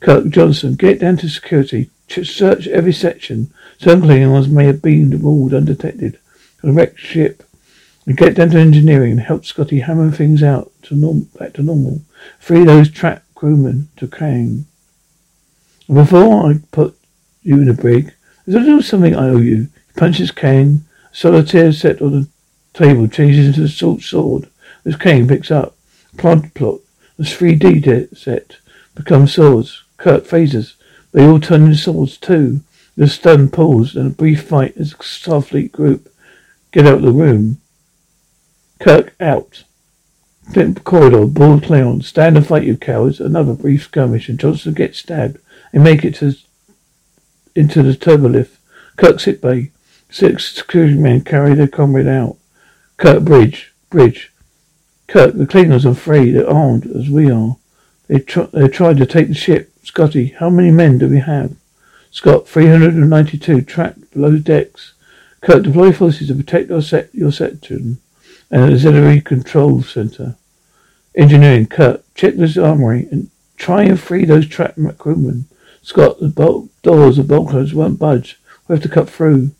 Kirk 0.00 0.28
Johnson, 0.28 0.74
get 0.74 1.00
down 1.00 1.16
to 1.18 1.28
security. 1.28 1.90
Search 2.08 2.68
every 2.68 2.92
section. 2.92 3.52
Some 3.78 4.02
Klingons 4.02 4.48
may 4.48 4.66
have 4.66 4.82
been 4.82 5.12
aboard 5.12 5.52
undetected. 5.52 6.18
A 6.62 6.70
wrecked 6.70 7.00
ship. 7.00 7.42
And 8.06 8.16
get 8.16 8.36
down 8.36 8.50
to 8.50 8.58
engineering 8.58 9.12
and 9.12 9.20
help 9.20 9.44
Scotty 9.44 9.80
hammer 9.80 10.12
things 10.12 10.42
out 10.42 10.70
to 10.82 10.94
norm- 10.94 11.28
back 11.38 11.54
to 11.54 11.62
normal. 11.62 12.02
Free 12.38 12.62
those 12.64 12.88
trapped 12.88 13.34
crewmen 13.34 13.88
to 13.96 14.06
Kang. 14.06 14.66
And 15.88 15.96
before 15.96 16.48
I 16.48 16.60
put 16.70 16.96
you 17.46 17.62
in 17.62 17.68
a 17.68 17.72
brig. 17.72 18.12
There's 18.44 18.60
a 18.60 18.66
little 18.66 18.82
something 18.82 19.14
I 19.14 19.28
owe 19.28 19.38
you. 19.38 19.68
He 19.86 20.00
punches 20.00 20.32
Kang. 20.32 20.84
Solitaire 21.16 21.72
set 21.72 22.02
on 22.02 22.12
the 22.12 22.28
table 22.74 23.08
changes 23.08 23.46
into 23.46 23.64
a 23.64 23.68
short 23.68 24.02
sword. 24.02 24.50
As 24.84 24.96
Kang 24.96 25.26
picks 25.26 25.50
up. 25.50 25.74
Plot 26.18 26.52
plot. 26.52 26.80
The 27.16 27.24
3D 27.24 28.14
set 28.14 28.56
becomes 28.94 29.32
swords. 29.32 29.82
Kirk 29.96 30.24
phasers. 30.24 30.74
They 31.12 31.26
all 31.26 31.40
turn 31.40 31.62
into 31.62 31.78
swords 31.78 32.18
too. 32.18 32.60
The 32.98 33.08
stun 33.08 33.48
pause 33.48 33.96
and 33.96 34.08
a 34.08 34.14
brief 34.14 34.46
fight 34.46 34.76
as 34.76 34.92
a 34.92 34.96
Starfleet 34.96 35.72
group 35.72 36.12
get 36.70 36.86
out 36.86 36.96
of 36.96 37.02
the 37.02 37.12
room. 37.12 37.62
Kirk 38.78 39.14
out. 39.18 39.64
Flint 40.52 40.84
corridor, 40.84 41.24
bald 41.24 41.62
clown. 41.62 42.02
Stand 42.02 42.36
and 42.36 42.46
fight, 42.46 42.64
you 42.64 42.76
cowards. 42.76 43.20
Another 43.20 43.54
brief 43.54 43.84
skirmish 43.84 44.28
and 44.28 44.38
Johnson 44.38 44.74
gets 44.74 44.98
stabbed 44.98 45.38
and 45.72 45.82
make 45.82 46.04
it 46.04 46.16
to 46.16 46.36
into 47.54 47.82
the 47.82 47.92
turbolift. 47.92 48.58
Kirk's 48.98 49.24
sick 49.24 49.40
bay. 49.40 49.70
Six 50.16 50.54
security 50.54 50.94
men 50.94 51.20
carry 51.20 51.52
their 51.52 51.68
comrade 51.68 52.06
out. 52.06 52.38
Kirk 52.96 53.22
bridge. 53.22 53.74
Bridge. 53.90 54.32
Kirk, 55.08 55.34
the 55.34 55.44
Klingons 55.44 55.84
are 55.84 55.94
free. 55.94 56.30
They're 56.30 56.48
armed 56.48 56.86
as 56.86 57.10
we 57.10 57.30
are. 57.30 57.58
They 58.08 58.20
tr- 58.20 58.50
they 58.50 58.66
tried 58.68 58.96
to 58.96 59.04
take 59.04 59.28
the 59.28 59.34
ship. 59.34 59.70
Scotty, 59.82 60.28
how 60.28 60.48
many 60.48 60.70
men 60.70 60.96
do 60.96 61.06
we 61.06 61.18
have? 61.18 61.54
Scott, 62.10 62.48
392 62.48 63.60
trapped 63.60 64.10
below 64.10 64.38
decks. 64.38 64.94
Kirk, 65.42 65.64
deploy 65.64 65.92
forces 65.92 66.28
to 66.28 66.34
protect 66.34 66.70
your, 66.70 66.80
set, 66.80 67.14
your 67.14 67.30
section 67.30 67.98
and 68.50 68.72
auxiliary 68.72 69.20
control 69.20 69.82
center. 69.82 70.36
Engineering, 71.14 71.66
Kirk, 71.66 72.02
check 72.14 72.36
this 72.36 72.56
armory 72.56 73.06
and 73.12 73.28
try 73.58 73.82
and 73.82 74.00
free 74.00 74.24
those 74.24 74.48
trapped 74.48 74.78
crewmen. 74.96 75.44
Scott, 75.82 76.20
the 76.20 76.28
bolt 76.28 76.70
doors 76.80 77.18
of 77.18 77.28
bulkheads 77.28 77.74
won't 77.74 77.98
budge. 77.98 78.40
We 78.66 78.76
have 78.76 78.82
to 78.82 78.88
cut 78.88 79.10
through. 79.10 79.50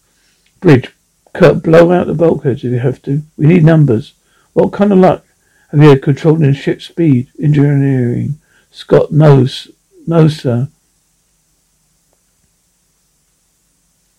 Bridge, 0.60 0.90
cut, 1.32 1.62
blow 1.62 1.92
out 1.92 2.06
the 2.06 2.14
bulkheads 2.14 2.64
if 2.64 2.72
you 2.72 2.78
have 2.78 3.02
to. 3.02 3.22
We 3.36 3.46
need 3.46 3.64
numbers. 3.64 4.14
What 4.52 4.72
kind 4.72 4.92
of 4.92 4.98
luck 4.98 5.24
have 5.70 5.82
you 5.82 5.90
had 5.90 6.02
controlling 6.02 6.54
ship 6.54 6.80
speed, 6.80 7.28
engineering? 7.40 8.38
Scott 8.70 9.12
knows, 9.12 9.68
no, 10.06 10.28
sir. 10.28 10.68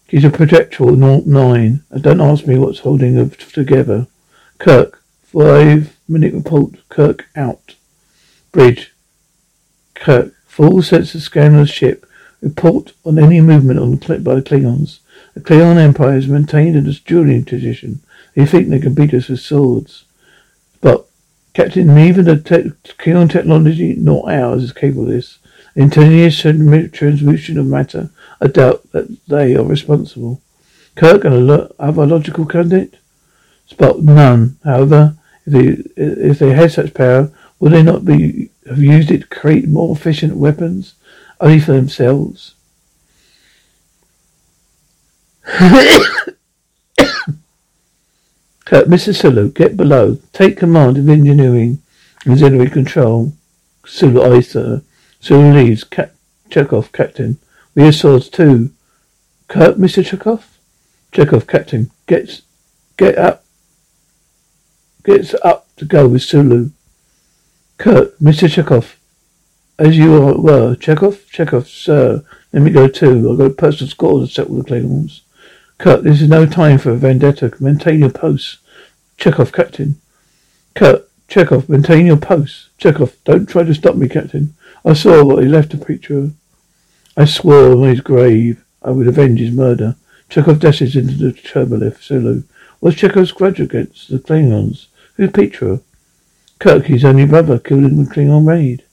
He's 0.07 0.23
a 0.23 0.29
projectile, 0.29 0.95
not 0.95 1.25
nine. 1.25 1.83
And 1.89 2.01
don't 2.01 2.21
ask 2.21 2.47
me 2.47 2.57
what's 2.57 2.79
holding 2.79 3.15
them 3.15 3.31
together. 3.31 4.07
Kirk, 4.57 5.03
five 5.21 5.97
minute 6.07 6.33
report. 6.33 6.87
Kirk 6.89 7.27
out. 7.35 7.75
Bridge. 8.51 8.93
Kirk, 9.95 10.33
Full 10.57 10.81
sensor 10.81 11.19
scan 11.19 11.53
of 11.53 11.67
the 11.67 11.71
ship. 11.71 12.03
Report 12.41 12.91
on 13.05 13.19
any 13.19 13.41
movement 13.41 13.79
on 13.79 13.91
the 13.91 14.19
by 14.19 14.33
the 14.33 14.41
Klingons. 14.41 14.97
The 15.37 15.43
Klingon 15.43 15.77
Empire 15.77 16.13
has 16.13 16.27
maintained 16.27 16.75
a 16.75 16.81
dueling 16.81 17.45
tradition. 17.45 18.01
They 18.33 18.47
think 18.47 18.69
they 18.69 18.79
can 18.79 18.95
beat 18.95 19.13
us 19.13 19.27
with 19.27 19.39
swords. 19.39 20.05
But, 20.81 21.07
Captain, 21.53 21.93
neither 21.93 22.23
the 22.23 22.37
te- 22.37 22.71
Klingon 22.93 23.29
technology 23.29 23.93
nor 23.95 24.27
ours 24.31 24.63
is 24.63 24.71
capable 24.71 25.03
of 25.03 25.09
this. 25.09 25.37
The 25.75 25.83
intelligence 25.83 26.41
transmutation 26.91 27.59
of 27.59 27.67
matter, 27.67 28.09
I 28.41 28.47
doubt 28.47 28.91
that 28.93 29.15
they 29.27 29.55
are 29.55 29.63
responsible. 29.63 30.41
Kirk 30.95 31.23
and 31.23 31.51
a 31.51 31.71
other 31.77 32.07
logical 32.07 32.47
candidate? 32.47 32.97
Spock 33.69 34.01
none. 34.01 34.57
However, 34.63 35.17
if 35.45 35.53
they, 35.53 36.01
if 36.01 36.39
they 36.39 36.49
had 36.49 36.71
such 36.71 36.95
power, 36.95 37.31
would 37.59 37.73
they 37.73 37.83
not 37.83 38.05
be 38.05 38.49
have 38.67 38.79
used 38.79 39.11
it 39.11 39.21
to 39.21 39.27
create 39.27 39.67
more 39.67 39.95
efficient 39.95 40.35
weapons, 40.35 40.95
only 41.39 41.59
for 41.59 41.73
themselves. 41.73 42.55
Uh, 48.69 48.81
Mr. 48.83 49.15
Sulu, 49.15 49.49
get 49.51 49.77
below. 49.77 50.17
Take 50.33 50.57
command 50.57 50.97
of 50.97 51.07
engineering 51.07 51.81
auxiliary 52.27 52.69
control. 52.69 53.31
Sulu, 53.85 54.21
I, 54.21 54.41
sir. 54.41 54.75
Uh, 54.75 54.79
Sulu 55.21 55.53
leaves. 55.53 55.85
Cap- 55.85 56.11
Chekov, 56.49 56.91
captain. 56.91 57.37
We 57.75 57.83
have 57.83 57.95
swords 57.95 58.27
too. 58.27 58.71
Kirk, 59.47 59.77
Mr. 59.77 60.03
Chekov? 60.03 60.43
Chekov, 61.13 61.47
captain. 61.47 61.91
Gets, 62.07 62.41
get 62.97 63.17
up. 63.17 63.45
Gets 65.05 65.33
up 65.45 65.67
to 65.77 65.85
go 65.85 66.07
with 66.09 66.23
Sulu. 66.23 66.71
Kirk, 67.77 68.17
Mr. 68.19 68.49
Chekov. 68.49 68.95
as 69.79 69.97
you 69.97 70.11
were. 70.11 70.75
Chekov? 70.75 71.25
Chekov, 71.31 71.67
sir. 71.67 72.23
Let 72.51 72.63
me 72.63 72.71
go 72.71 72.87
too. 72.89 73.31
I've 73.31 73.37
got 73.37 73.57
personal 73.57 73.89
score 73.89 74.19
to 74.19 74.27
settle 74.27 74.57
the 74.57 74.63
Klingons. 74.63 75.21
Kirk, 75.77 76.01
this 76.01 76.21
is 76.21 76.29
no 76.29 76.47
time 76.47 76.79
for 76.79 76.91
a 76.91 76.95
vendetta. 76.95 77.53
Maintain 77.59 77.99
your 77.99 78.09
post. 78.09 78.57
Chekov, 79.17 79.53
Captain. 79.53 80.01
Kirk, 80.73 81.07
Chekov, 81.29 81.69
maintain 81.69 82.07
your 82.07 82.17
post. 82.17 82.69
Chekov, 82.79 83.13
don't 83.25 83.47
try 83.47 83.63
to 83.63 83.75
stop 83.75 83.95
me, 83.95 84.09
Captain. 84.09 84.55
I 84.83 84.93
saw 84.93 85.23
what 85.23 85.43
he 85.43 85.49
left 85.49 85.71
the 85.71 85.77
preacher. 85.77 86.31
I 87.15 87.25
swore 87.25 87.73
on 87.73 87.83
his 87.83 88.01
grave 88.01 88.63
I 88.81 88.91
would 88.91 89.07
avenge 89.07 89.39
his 89.39 89.51
murder. 89.51 89.95
Chekov 90.29 90.59
dashes 90.59 90.95
into 90.95 91.15
the 91.15 91.31
turbolift. 91.31 92.01
Sulu. 92.01 92.43
What's 92.79 92.97
Chekov's 92.97 93.31
grudge 93.31 93.59
against 93.59 94.09
the 94.09 94.17
Klingons? 94.17 94.87
Who's 95.15 95.31
Piotr? 95.31 95.75
Kirk, 96.59 96.85
his 96.85 97.05
only 97.05 97.25
brother, 97.25 97.59
killed 97.59 97.83
in 97.83 98.03
the 98.03 98.09
Klingon 98.09 98.47
raid. 98.47 98.83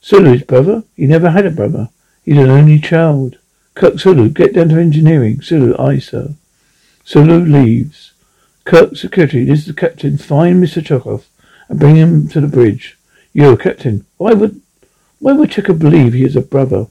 Sulu's 0.00 0.42
brother? 0.42 0.84
He 0.96 1.06
never 1.06 1.30
had 1.30 1.46
a 1.46 1.50
brother. 1.50 1.88
He's 2.24 2.38
an 2.38 2.50
only 2.50 2.78
child. 2.78 3.38
Kirk 3.74 3.98
Sulu, 3.98 4.28
get 4.28 4.54
down 4.54 4.68
to 4.68 4.78
engineering. 4.78 5.40
Sulu, 5.40 5.76
aye, 5.78 5.98
sir. 5.98 6.34
Sulu 7.04 7.44
leaves. 7.44 8.12
Kirk, 8.64 8.96
security, 8.96 9.44
this 9.44 9.60
is 9.60 9.66
the 9.66 9.74
captain. 9.74 10.18
Find 10.18 10.62
Mr. 10.62 10.82
Chekov 10.82 11.24
and 11.68 11.80
bring 11.80 11.96
him 11.96 12.28
to 12.28 12.40
the 12.40 12.46
bridge. 12.46 12.98
You, 13.32 13.56
captain. 13.56 14.04
Why 14.18 14.32
would, 14.32 14.60
why 15.18 15.32
would 15.32 15.50
Chekov 15.50 15.78
believe 15.78 16.12
he 16.12 16.24
is 16.24 16.36
a 16.36 16.42
brother? 16.42 16.86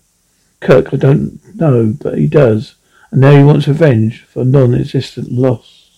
Kirk, 0.59 0.93
I 0.93 0.97
don't 0.97 1.39
know, 1.55 1.93
but 1.99 2.17
he 2.17 2.27
does. 2.27 2.75
And 3.11 3.21
now 3.21 3.31
he 3.31 3.43
wants 3.43 3.67
revenge 3.67 4.23
for 4.23 4.43
non-existent 4.43 5.31
loss. 5.31 5.91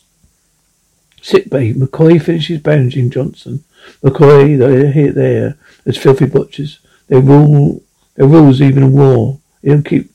Sick 1.22 1.50
bay. 1.50 1.74
McCoy 1.74 2.22
finishes 2.22 2.60
bandaging 2.60 3.10
Johnson. 3.10 3.64
McCoy, 4.04 4.58
they're 4.58 4.92
here, 4.92 5.12
there. 5.12 5.58
There's 5.84 5.98
filthy 5.98 6.26
butchers. 6.26 6.80
They 7.08 7.20
rule, 7.20 7.82
their 8.16 8.28
rules 8.28 8.62
even 8.62 8.94
war. 8.94 9.40
They 9.62 9.70
don't 9.70 9.84
keep, 9.84 10.12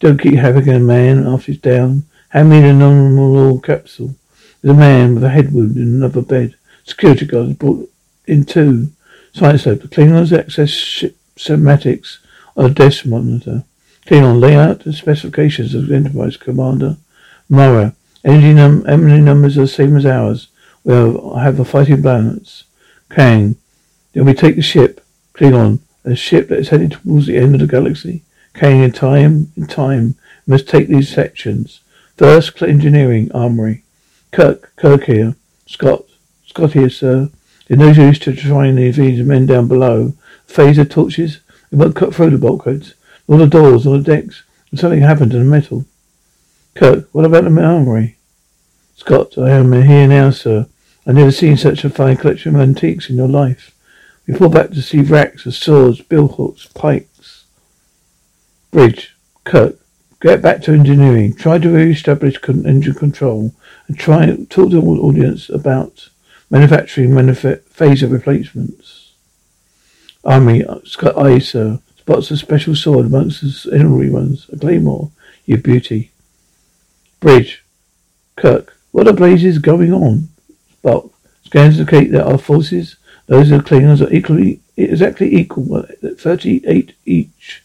don't 0.00 0.20
keep 0.20 0.34
having 0.34 0.68
a 0.68 0.78
man 0.78 1.26
after 1.26 1.52
he's 1.52 1.60
down. 1.60 2.04
Hand 2.30 2.50
me 2.50 2.60
the 2.60 2.72
normal 2.72 3.58
capsule. 3.60 4.14
There's 4.60 4.76
a 4.76 4.78
man 4.78 5.14
with 5.14 5.24
a 5.24 5.30
head 5.30 5.52
wound 5.52 5.76
in 5.76 5.82
another 5.82 6.22
bed. 6.22 6.54
Security 6.84 7.26
guards 7.26 7.54
brought 7.54 7.90
in 8.26 8.44
two. 8.44 8.92
Science 9.32 9.66
lab. 9.66 9.80
The 9.80 9.88
Klingons 9.88 10.36
access 10.36 10.70
ship 10.70 11.16
schematics 11.36 12.18
on 12.56 12.66
a 12.66 12.74
desk 12.74 13.06
monitor. 13.06 13.64
Klingon 14.06 14.40
layout 14.40 14.86
and 14.86 14.94
specifications 14.94 15.74
of 15.74 15.90
Enterprise 15.90 16.36
Commander. 16.36 16.96
Mara. 17.48 17.94
Energy, 18.24 18.54
num- 18.54 18.84
numbers 19.24 19.58
are 19.58 19.62
the 19.62 19.68
same 19.68 19.96
as 19.96 20.06
ours. 20.06 20.48
We'll 20.84 21.34
have 21.36 21.60
a 21.60 21.64
fighting 21.64 22.02
balance. 22.02 22.64
Kang. 23.10 23.56
Then 24.12 24.24
we 24.24 24.34
take 24.34 24.56
the 24.56 24.62
ship. 24.62 25.04
Klingon. 25.34 25.80
A 26.04 26.14
ship 26.14 26.48
that 26.48 26.58
is 26.58 26.68
heading 26.68 26.90
towards 26.90 27.26
the 27.26 27.36
end 27.36 27.54
of 27.54 27.60
the 27.60 27.66
galaxy. 27.66 28.22
Kang 28.58 28.82
in 28.82 28.90
time, 28.90 29.52
in 29.56 29.68
time. 29.68 30.16
Must 30.44 30.68
take 30.68 30.88
these 30.88 31.08
sections. 31.08 31.80
First, 32.16 32.60
engineering, 32.60 33.30
armory. 33.32 33.84
Kirk, 34.32 34.74
Kirk 34.74 35.04
here. 35.04 35.36
Scott. 35.66 36.06
Scott 36.44 36.72
here, 36.72 36.90
sir. 36.90 37.30
There's 37.68 37.78
no 37.78 37.92
use 37.92 38.18
to 38.20 38.34
trying 38.34 38.74
these 38.74 39.20
men 39.20 39.46
down 39.46 39.68
below. 39.68 40.14
Phaser 40.48 40.90
torches. 40.90 41.38
We 41.70 41.78
won't 41.78 41.94
cut 41.94 42.12
through 42.12 42.30
the 42.30 42.38
bulkheads. 42.38 42.94
All 43.28 43.38
the 43.38 43.46
doors, 43.46 43.86
all 43.86 43.96
the 43.96 44.02
decks. 44.02 44.42
And 44.72 44.80
something 44.80 45.02
happened 45.02 45.30
to 45.30 45.38
the 45.38 45.44
metal. 45.44 45.84
Kirk, 46.74 47.08
what 47.12 47.24
about 47.24 47.44
the 47.44 47.62
armory? 47.62 48.16
Scott, 48.96 49.38
I 49.38 49.50
am 49.50 49.70
here 49.70 50.08
now, 50.08 50.30
sir. 50.30 50.66
I've 51.06 51.14
never 51.14 51.30
seen 51.30 51.56
such 51.56 51.84
a 51.84 51.90
fine 51.90 52.16
collection 52.16 52.56
of 52.56 52.60
antiques 52.60 53.08
in 53.08 53.14
your 53.14 53.28
life. 53.28 53.72
We 54.26 54.34
pull 54.34 54.48
back 54.48 54.70
to 54.70 54.82
see 54.82 55.02
racks 55.02 55.46
of 55.46 55.54
swords, 55.54 56.02
billhooks, 56.02 56.74
pikes. 56.74 57.37
Bridge. 58.70 59.14
Kirk, 59.44 59.76
get 60.20 60.42
back 60.42 60.62
to 60.62 60.72
engineering. 60.72 61.34
Try 61.34 61.58
to 61.58 61.70
re-establish 61.70 62.38
engine 62.46 62.94
control 62.94 63.54
and 63.86 63.98
try 63.98 64.26
talk 64.26 64.70
to 64.70 64.80
the 64.80 64.82
audience 64.82 65.48
about 65.48 66.08
manufacturing 66.50 67.10
manuf- 67.10 67.62
phaser 67.62 68.10
replacements. 68.10 69.12
Army, 70.24 70.64
uh, 70.64 70.80
Scott, 70.84 71.16
aye, 71.16 71.38
sir. 71.38 71.78
Spots 71.96 72.30
a 72.30 72.36
special 72.36 72.74
sword 72.74 73.06
amongst 73.06 73.40
the 73.40 73.70
ordinary 73.72 74.10
ones. 74.10 74.48
A 74.52 74.58
claymore. 74.58 75.10
You 75.46 75.56
beauty. 75.56 76.10
Bridge. 77.20 77.62
Kirk. 78.36 78.76
What 78.92 79.04
the 79.04 79.12
blazes 79.12 79.56
is 79.56 79.58
going 79.58 79.92
on? 79.92 80.28
Spock. 80.82 81.10
Scans 81.44 81.78
indicate 81.78 82.12
that 82.12 82.26
our 82.26 82.38
forces, 82.38 82.96
those 83.26 83.50
of 83.50 83.64
the 83.64 83.70
Klingons, 83.70 84.06
are 84.06 84.12
equally 84.12 84.60
exactly 84.76 85.34
equal 85.34 85.76
uh, 85.76 85.82
thirty-eight 86.18 86.94
each. 87.06 87.62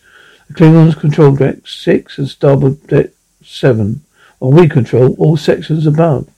The 0.47 0.53
Klingons 0.53 0.99
control 0.99 1.36
deck 1.36 1.67
six 1.67 2.17
and 2.17 2.27
starboard 2.27 2.86
deck 2.88 3.12
seven, 3.43 4.01
while 4.39 4.51
we 4.51 4.67
control 4.67 5.15
all 5.17 5.38
sections 5.38 5.86
above. 5.86 6.29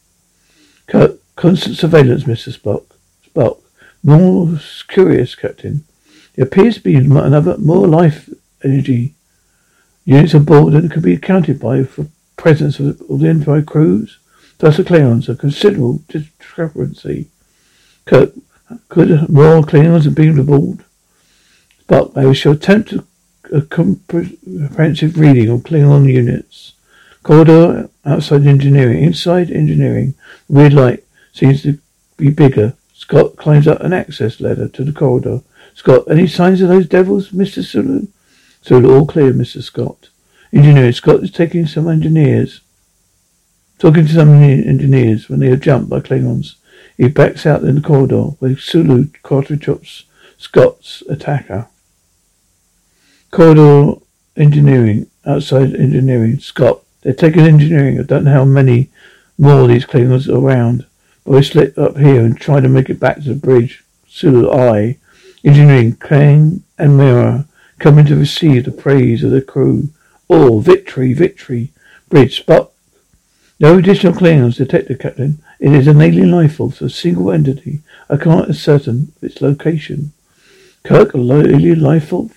Kirk. 0.88 1.20
Constant 1.36 1.76
surveillance, 1.76 2.24
Mr. 2.24 2.58
Spock. 2.58 2.86
Spock. 3.28 3.60
More 4.02 4.58
curious, 4.88 5.36
Captain. 5.36 5.84
There 6.36 6.46
appears 6.46 6.76
to 6.76 6.82
be 6.82 6.96
another 6.96 7.58
more 7.58 7.88
life 7.88 8.30
energy 8.64 9.16
units 10.06 10.34
aboard 10.34 10.74
that 10.74 10.92
could 10.92 11.04
be 11.04 11.14
accounted 11.14 11.60
by 11.60 11.84
for 11.84 12.08
presence 12.38 12.80
of, 12.80 13.00
the 13.00 13.28
Enterprise 13.28 13.66
crews. 13.66 14.18
Thus 14.60 14.78
the 14.78 14.84
Klingons 14.84 15.28
a 15.28 15.36
considerable 15.36 16.04
discrepancy. 16.08 17.28
Could 18.06 18.42
more 19.30 19.62
Klingons 19.64 20.06
have 20.06 20.16
been 20.16 20.40
aboard? 20.40 20.86
But 21.88 22.16
I 22.18 22.32
shall 22.32 22.54
attempt 22.54 22.94
a 23.52 23.62
comprehensive 23.62 25.18
reading 25.18 25.50
of 25.50 25.62
Klingon 25.62 26.12
units. 26.12 26.74
Corridor 27.24 27.90
outside 28.06 28.46
engineering. 28.46 29.04
Inside 29.04 29.52
engineering, 29.52 30.14
weird 30.48 30.74
light 30.74 31.04
seems 31.34 31.64
to 31.64 31.80
be 32.18 32.30
bigger. 32.30 32.74
Scott 32.94 33.36
climbs 33.36 33.68
up 33.68 33.82
an 33.82 33.94
access 33.94 34.40
ladder 34.40 34.68
to 34.70 34.84
the 34.84 34.94
corridor. 34.94 35.42
Scott, 35.74 36.04
any 36.10 36.28
signs 36.28 36.62
of 36.62 36.70
those 36.70 36.88
devils, 36.88 37.30
Mr. 37.32 37.64
Sulu? 37.64 38.08
Sulu, 38.62 38.96
all 38.96 39.06
clear, 39.06 39.34
Mr. 39.34 39.62
Scott. 39.62 40.10
Engineer, 40.54 40.92
Scott 40.94 41.24
is 41.24 41.32
taking 41.32 41.66
some 41.66 41.90
engineers. 41.90 42.62
Talking 43.78 44.06
to 44.06 44.14
some 44.14 44.30
engineers 44.30 45.28
when 45.28 45.40
they 45.40 45.50
are 45.50 45.58
jumped 45.58 45.90
by 45.90 46.00
Klingons. 46.00 46.56
He 46.98 47.10
backs 47.10 47.46
out 47.46 47.64
in 47.64 47.76
the 47.76 47.82
corridor 47.82 48.36
where 48.40 48.58
Sulu 48.58 49.08
quarter 49.22 49.58
chops 49.58 50.06
Scott's 50.38 51.04
attacker. 51.10 51.68
Corridor 53.36 54.00
engineering, 54.38 55.08
outside 55.26 55.76
engineering. 55.76 56.40
Scott, 56.40 56.82
they're 57.02 57.12
taking 57.12 57.42
engineering. 57.42 58.00
I 58.00 58.04
don't 58.04 58.24
know 58.24 58.32
how 58.32 58.46
many 58.46 58.90
more 59.38 59.64
of 59.64 59.68
these 59.68 59.86
Klingons 59.86 60.30
are 60.30 60.40
around. 60.40 60.86
But 61.26 61.32
we 61.32 61.44
slip 61.44 61.78
up 61.78 61.98
here 61.98 62.24
and 62.24 62.40
try 62.40 62.62
to 62.62 62.70
make 62.70 62.90
it 62.90 62.98
back 62.98 63.18
to 63.18 63.34
the 63.34 63.36
bridge. 63.36 63.84
Sulu, 64.08 64.50
I. 64.50 65.00
Engineering, 65.44 65.98
Kang 65.98 66.64
and 66.78 66.98
Mira 66.98 67.46
coming 67.78 68.06
to 68.06 68.16
receive 68.16 68.64
the 68.64 68.72
praise 68.72 69.22
of 69.22 69.32
the 69.32 69.42
crew. 69.42 69.90
All 70.30 70.62
victory, 70.62 71.12
victory. 71.12 71.74
Bridge, 72.08 72.46
Spock. 72.46 72.70
No 73.60 73.78
additional 73.78 74.14
Klingons 74.14 74.56
detected, 74.56 75.02
Captain. 75.02 75.40
It 75.60 75.74
is 75.74 75.88
an 75.88 76.00
alien 76.00 76.32
life 76.32 76.56
force, 76.56 76.80
a 76.80 76.90
single 76.90 77.34
entity. 77.34 77.82
I 78.10 78.16
can't 78.16 78.50
ascertain 78.50 79.12
its 79.22 79.42
location. 79.42 80.14
Kirk, 80.86 81.14
a 81.14 81.18
alien 81.18 81.82
life 81.82 82.08
force? 82.08 82.32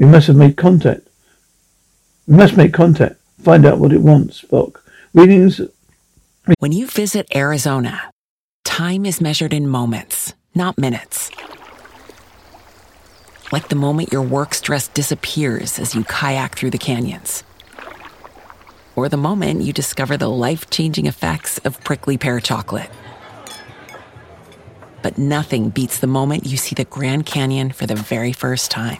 We 0.00 0.06
must 0.06 0.26
have 0.26 0.36
made 0.36 0.56
contact. 0.56 1.06
We 2.26 2.34
must 2.36 2.56
make 2.56 2.72
contact. 2.72 3.14
Find 3.44 3.64
out 3.64 3.78
what 3.78 3.92
it 3.92 4.02
wants, 4.02 4.42
Spock. 4.42 4.80
Readings. 5.14 5.60
When 6.58 6.72
you 6.72 6.88
visit 6.88 7.28
Arizona, 7.32 8.10
time 8.64 9.06
is 9.06 9.20
measured 9.20 9.52
in 9.52 9.68
moments, 9.68 10.34
not 10.56 10.76
minutes 10.76 11.30
like 13.52 13.68
the 13.68 13.76
moment 13.76 14.12
your 14.12 14.22
work 14.22 14.54
stress 14.54 14.88
disappears 14.88 15.78
as 15.78 15.94
you 15.94 16.04
kayak 16.04 16.54
through 16.54 16.70
the 16.70 16.78
canyons. 16.78 17.42
Or 18.96 19.08
the 19.08 19.16
moment 19.16 19.62
you 19.62 19.72
discover 19.72 20.16
the 20.16 20.28
life 20.28 20.70
changing 20.70 21.06
effects 21.06 21.58
of 21.58 21.82
prickly 21.82 22.18
pear 22.18 22.40
chocolate. 22.40 22.90
But 25.02 25.16
nothing 25.16 25.70
beats 25.70 25.98
the 25.98 26.06
moment 26.06 26.46
you 26.46 26.56
see 26.56 26.74
the 26.74 26.84
Grand 26.84 27.24
Canyon 27.24 27.70
for 27.70 27.86
the 27.86 27.94
very 27.94 28.32
first 28.32 28.70
time. 28.70 28.98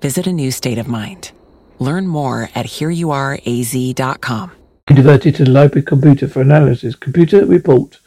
Visit 0.00 0.26
a 0.26 0.32
new 0.32 0.50
state 0.50 0.78
of 0.78 0.88
mind. 0.88 1.32
Learn 1.78 2.06
more 2.06 2.50
at 2.54 2.66
hereyouareaz.com. 2.66 4.52
Diverted 4.86 5.36
to 5.36 5.44
the 5.44 5.50
library 5.50 5.84
computer 5.84 6.28
for 6.28 6.42
analysis. 6.42 6.94
Computer 6.96 7.46
report. 7.46 7.98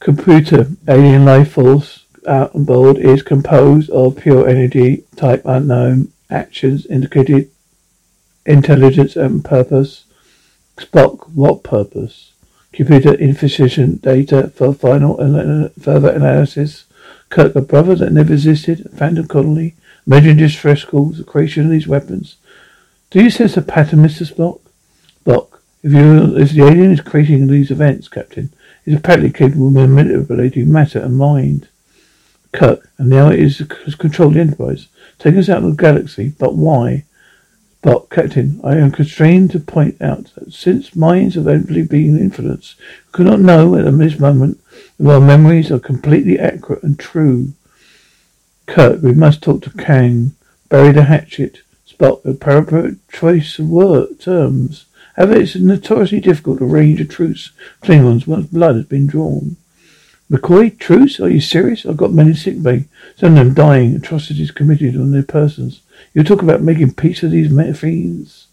Computer 0.00 0.68
alien 0.88 1.24
life 1.24 1.52
force 1.52 2.04
out 2.26 2.54
on 2.54 2.64
board 2.64 2.96
is 2.98 3.22
composed 3.22 3.90
of 3.90 4.16
pure 4.16 4.48
energy, 4.48 5.04
type 5.14 5.42
unknown, 5.44 6.12
actions 6.30 6.86
indicated, 6.86 7.50
intelligence 8.44 9.16
and 9.16 9.44
purpose. 9.44 10.04
Spock, 10.76 11.28
what 11.30 11.62
purpose? 11.62 12.32
Computer 12.72 13.14
insufficient 13.14 14.02
data 14.02 14.48
for 14.48 14.74
final 14.74 15.18
and 15.20 15.72
further 15.80 16.10
analysis. 16.10 16.85
Kirk, 17.36 17.54
a 17.54 17.60
brother 17.60 17.94
that 17.96 18.14
never 18.14 18.32
existed, 18.32 18.88
phantom 18.96 19.28
colony, 19.28 19.74
imaginary 20.06 20.38
distress 20.38 20.84
calls, 20.84 21.18
the 21.18 21.24
creation 21.24 21.66
of 21.66 21.70
these 21.70 21.86
weapons. 21.86 22.36
Do 23.10 23.22
you 23.22 23.28
sense 23.28 23.58
a 23.58 23.60
pattern, 23.62 23.98
Mr. 23.98 24.26
Spock? 24.26 24.62
Spock, 25.22 25.58
if 25.82 25.92
you 25.92 26.34
if 26.38 26.52
the 26.52 26.62
alien 26.62 26.92
is 26.92 27.02
creating 27.02 27.46
these 27.48 27.70
events, 27.70 28.08
Captain, 28.08 28.54
it's 28.86 28.96
apparently 28.96 29.30
capable 29.30 29.66
of 29.66 29.90
manipulating 29.90 30.72
matter 30.72 30.98
and 30.98 31.18
mind. 31.18 31.68
Kirk, 32.54 32.88
and 32.96 33.10
now 33.10 33.28
it 33.28 33.38
is 33.38 33.60
controlled 33.98 34.32
the 34.32 34.40
Enterprise, 34.40 34.88
taking 35.18 35.40
us 35.40 35.50
out 35.50 35.62
of 35.62 35.76
the 35.76 35.82
galaxy. 35.82 36.32
But 36.38 36.54
why? 36.54 37.04
But, 37.82 38.08
Captain, 38.08 38.62
I 38.64 38.76
am 38.76 38.90
constrained 38.92 39.50
to 39.50 39.60
point 39.60 40.00
out 40.00 40.32
that 40.36 40.54
since 40.54 40.96
minds 40.96 41.34
have 41.34 41.48
only 41.48 41.82
been 41.82 42.18
influenced, 42.18 42.76
we 42.78 43.12
cannot 43.12 43.40
know 43.40 43.76
at 43.76 43.84
this 43.98 44.18
moment 44.18 44.58
if 44.98 45.06
our 45.06 45.20
memories 45.20 45.70
are 45.70 45.78
completely 45.78 46.38
accurate 46.38 46.82
and 46.82 46.98
true. 46.98 47.52
Kirk, 48.66 49.02
we 49.02 49.12
must 49.12 49.42
talk 49.42 49.62
to 49.62 49.70
Kang. 49.70 50.32
Bury 50.68 50.92
the 50.92 51.04
hatchet. 51.04 51.58
Spock, 51.88 52.24
a 52.24 52.30
appropriate 52.30 52.96
choice 53.08 53.58
of 53.58 53.68
word 53.68 54.20
terms. 54.20 54.86
However, 55.16 55.36
it's 55.36 55.56
notoriously 55.56 56.20
difficult 56.20 56.58
to 56.58 56.64
arrange 56.64 57.00
a 57.00 57.04
truce 57.04 57.52
Klingons 57.82 58.26
once 58.26 58.46
blood 58.46 58.76
has 58.76 58.84
been 58.84 59.06
drawn. 59.06 59.56
McCoy, 60.30 60.76
truce? 60.78 61.20
Are 61.20 61.28
you 61.28 61.40
serious? 61.40 61.86
I've 61.86 61.96
got 61.96 62.12
men 62.12 62.28
in 62.28 62.34
sick 62.34 62.60
bay, 62.60 62.86
some 63.16 63.36
of 63.36 63.44
them 63.44 63.54
dying, 63.54 63.94
atrocities 63.94 64.50
committed 64.50 64.96
on 64.96 65.12
their 65.12 65.22
persons. 65.22 65.82
You 66.12 66.24
talk 66.24 66.42
about 66.42 66.62
making 66.62 66.94
peace 66.94 67.22
with 67.22 67.32
these 67.32 67.78
fiends. 67.78 68.48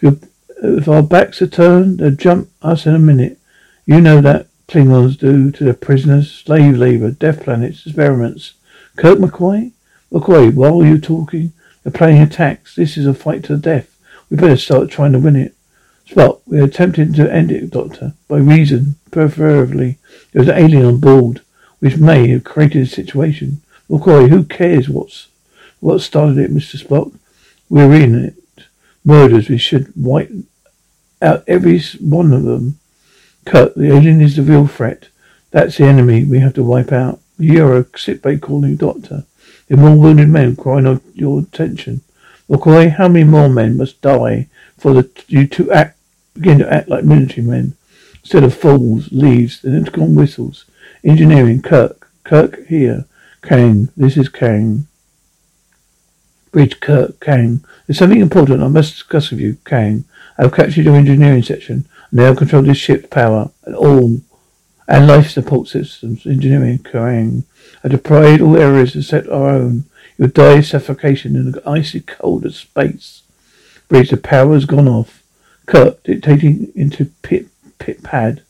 If, 0.00 0.24
if 0.62 0.88
our 0.88 1.02
backs 1.02 1.42
are 1.42 1.46
turned, 1.46 1.98
they'll 1.98 2.12
jump 2.12 2.48
us 2.62 2.86
in 2.86 2.94
a 2.94 2.98
minute. 2.98 3.38
You 3.84 4.00
know 4.00 4.20
that 4.22 4.46
Klingons 4.70 5.18
do 5.18 5.50
to 5.50 5.64
their 5.64 5.74
prisoners, 5.74 6.30
slave 6.30 6.76
labor, 6.76 7.10
death 7.10 7.42
planets, 7.42 7.84
experiments. 7.84 8.54
Kirk 8.96 9.18
McCoy? 9.18 9.72
McCoy, 10.12 10.54
while 10.54 10.84
you're 10.84 10.98
talking, 10.98 11.52
they're 11.82 11.90
planning 11.90 12.22
attacks. 12.22 12.76
This 12.76 12.96
is 12.96 13.04
a 13.04 13.12
fight 13.12 13.42
to 13.44 13.56
the 13.56 13.60
death. 13.60 13.98
We 14.30 14.36
better 14.36 14.56
start 14.56 14.88
trying 14.88 15.10
to 15.12 15.18
win 15.18 15.34
it. 15.34 15.56
Spock, 16.08 16.42
we're 16.46 16.66
attempting 16.66 17.12
to 17.14 17.32
end 17.32 17.50
it, 17.50 17.70
Doctor, 17.70 18.14
by 18.28 18.38
reason, 18.38 18.94
preferably. 19.10 19.98
There 20.30 20.40
was 20.40 20.48
an 20.48 20.58
alien 20.58 20.84
on 20.84 21.00
board, 21.00 21.40
which 21.80 21.96
may 21.96 22.28
have 22.28 22.44
created 22.44 22.82
a 22.82 22.86
situation. 22.86 23.62
McCoy, 23.90 24.28
who 24.28 24.44
cares 24.44 24.88
what's 24.88 25.26
what 25.80 26.00
started 26.00 26.38
it, 26.38 26.54
Mr. 26.54 26.80
Spock? 26.80 27.12
We're 27.68 27.92
in 27.94 28.14
it. 28.24 28.34
Murders, 29.04 29.48
we 29.48 29.58
should 29.58 29.92
wipe 29.96 30.30
out 31.20 31.42
every 31.48 31.80
one 31.98 32.32
of 32.32 32.44
them. 32.44 32.78
Cut, 33.44 33.74
the 33.74 33.88
alien 33.94 34.20
is 34.20 34.36
the 34.36 34.42
real 34.42 34.66
threat. 34.66 35.08
That's 35.50 35.78
the 35.78 35.84
enemy 35.84 36.24
we 36.24 36.38
have 36.40 36.54
to 36.54 36.62
wipe 36.62 36.92
out. 36.92 37.20
You're 37.38 37.78
a 37.78 37.98
sickbay 37.98 38.38
calling 38.38 38.76
doctor. 38.76 39.24
There 39.66 39.78
are 39.78 39.80
more 39.80 39.98
wounded 39.98 40.28
men 40.28 40.56
crying 40.56 40.86
on 40.86 41.00
your 41.14 41.40
attention. 41.40 42.02
McCoy, 42.48 42.90
how 42.96 43.08
many 43.08 43.24
more 43.24 43.48
men 43.48 43.76
must 43.76 44.00
die 44.02 44.48
for 44.76 44.92
the, 44.92 45.08
you 45.28 45.46
to 45.46 45.70
act, 45.72 45.98
begin 46.34 46.58
to 46.58 46.72
act 46.72 46.88
like 46.88 47.04
military 47.04 47.46
men? 47.46 47.76
Instead 48.20 48.44
of 48.44 48.54
fools, 48.54 49.08
leaves, 49.12 49.62
the 49.62 49.74
intercom 49.74 50.14
whistles. 50.14 50.66
Engineering, 51.02 51.62
Kirk. 51.62 52.10
Kirk 52.24 52.66
here. 52.66 53.06
Kang, 53.42 53.88
this 53.96 54.16
is 54.16 54.28
Kang. 54.28 54.86
Bridge, 56.52 56.80
Kirk, 56.80 57.20
Kang. 57.20 57.64
There's 57.86 57.98
something 57.98 58.20
important 58.20 58.62
I 58.62 58.68
must 58.68 58.92
discuss 58.92 59.30
with 59.30 59.40
you, 59.40 59.56
Kang. 59.64 60.04
I've 60.36 60.52
captured 60.52 60.84
your 60.84 60.96
engineering 60.96 61.42
section. 61.42 61.88
Now 62.12 62.34
control 62.34 62.62
this 62.62 62.78
ship's 62.78 63.08
power 63.08 63.50
and 63.64 63.74
all 63.74 64.20
and 64.88 65.06
life 65.06 65.30
support 65.30 65.68
systems. 65.68 66.26
Engineering, 66.26 66.78
Kang. 66.78 67.44
I 67.84 67.88
deprived 67.88 68.42
all 68.42 68.56
areas 68.56 68.96
except 68.96 69.28
our 69.28 69.50
own. 69.50 69.84
You'll 70.18 70.28
die 70.28 70.58
of 70.58 70.66
suffocation 70.66 71.36
in 71.36 71.52
the 71.52 71.62
icy 71.66 72.00
cold 72.00 72.44
of 72.44 72.56
space. 72.56 73.22
Bridge, 73.88 74.10
the 74.10 74.16
power 74.16 74.54
has 74.54 74.64
gone 74.64 74.88
off. 74.88 75.22
Kirk, 75.66 76.02
dictating 76.02 76.72
into 76.74 77.06
pit 77.22 77.46
pit 77.78 78.02
pad. 78.02 78.42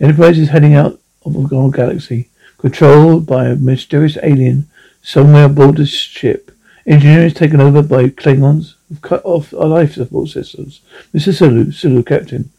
Enterprise 0.00 0.38
is 0.38 0.50
heading 0.50 0.74
out 0.74 1.00
of 1.24 1.52
our 1.52 1.70
galaxy, 1.70 2.28
controlled 2.58 3.26
by 3.26 3.46
a 3.46 3.56
mysterious 3.56 4.16
alien 4.22 4.68
somewhere 5.02 5.46
aboard 5.46 5.76
the 5.76 5.86
ship. 5.86 6.52
Engineering 6.86 7.26
is 7.26 7.34
taken 7.34 7.60
over 7.60 7.82
by 7.82 8.04
Klingons 8.08 8.74
who've 8.88 9.02
cut 9.02 9.24
off 9.24 9.52
our 9.54 9.66
life 9.66 9.94
support 9.94 10.28
systems. 10.28 10.80
Mr. 11.12 11.34
Sulu, 11.34 11.72
Sulu, 11.72 12.02
Captain. 12.04 12.50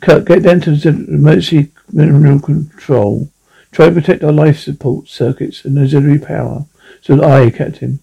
Cut, 0.00 0.24
get 0.24 0.42
down 0.42 0.60
to 0.62 0.72
the 0.72 0.88
emergency 0.88 1.72
mineral 1.92 2.40
control. 2.40 3.30
Try 3.72 3.88
to 3.88 3.94
protect 3.94 4.24
our 4.24 4.32
life 4.32 4.58
support 4.58 5.08
circuits 5.08 5.64
and 5.64 5.78
auxiliary 5.78 6.18
power. 6.18 6.66
So 7.00 7.16
that 7.16 7.24
I, 7.24 7.50
Captain. 7.50 8.00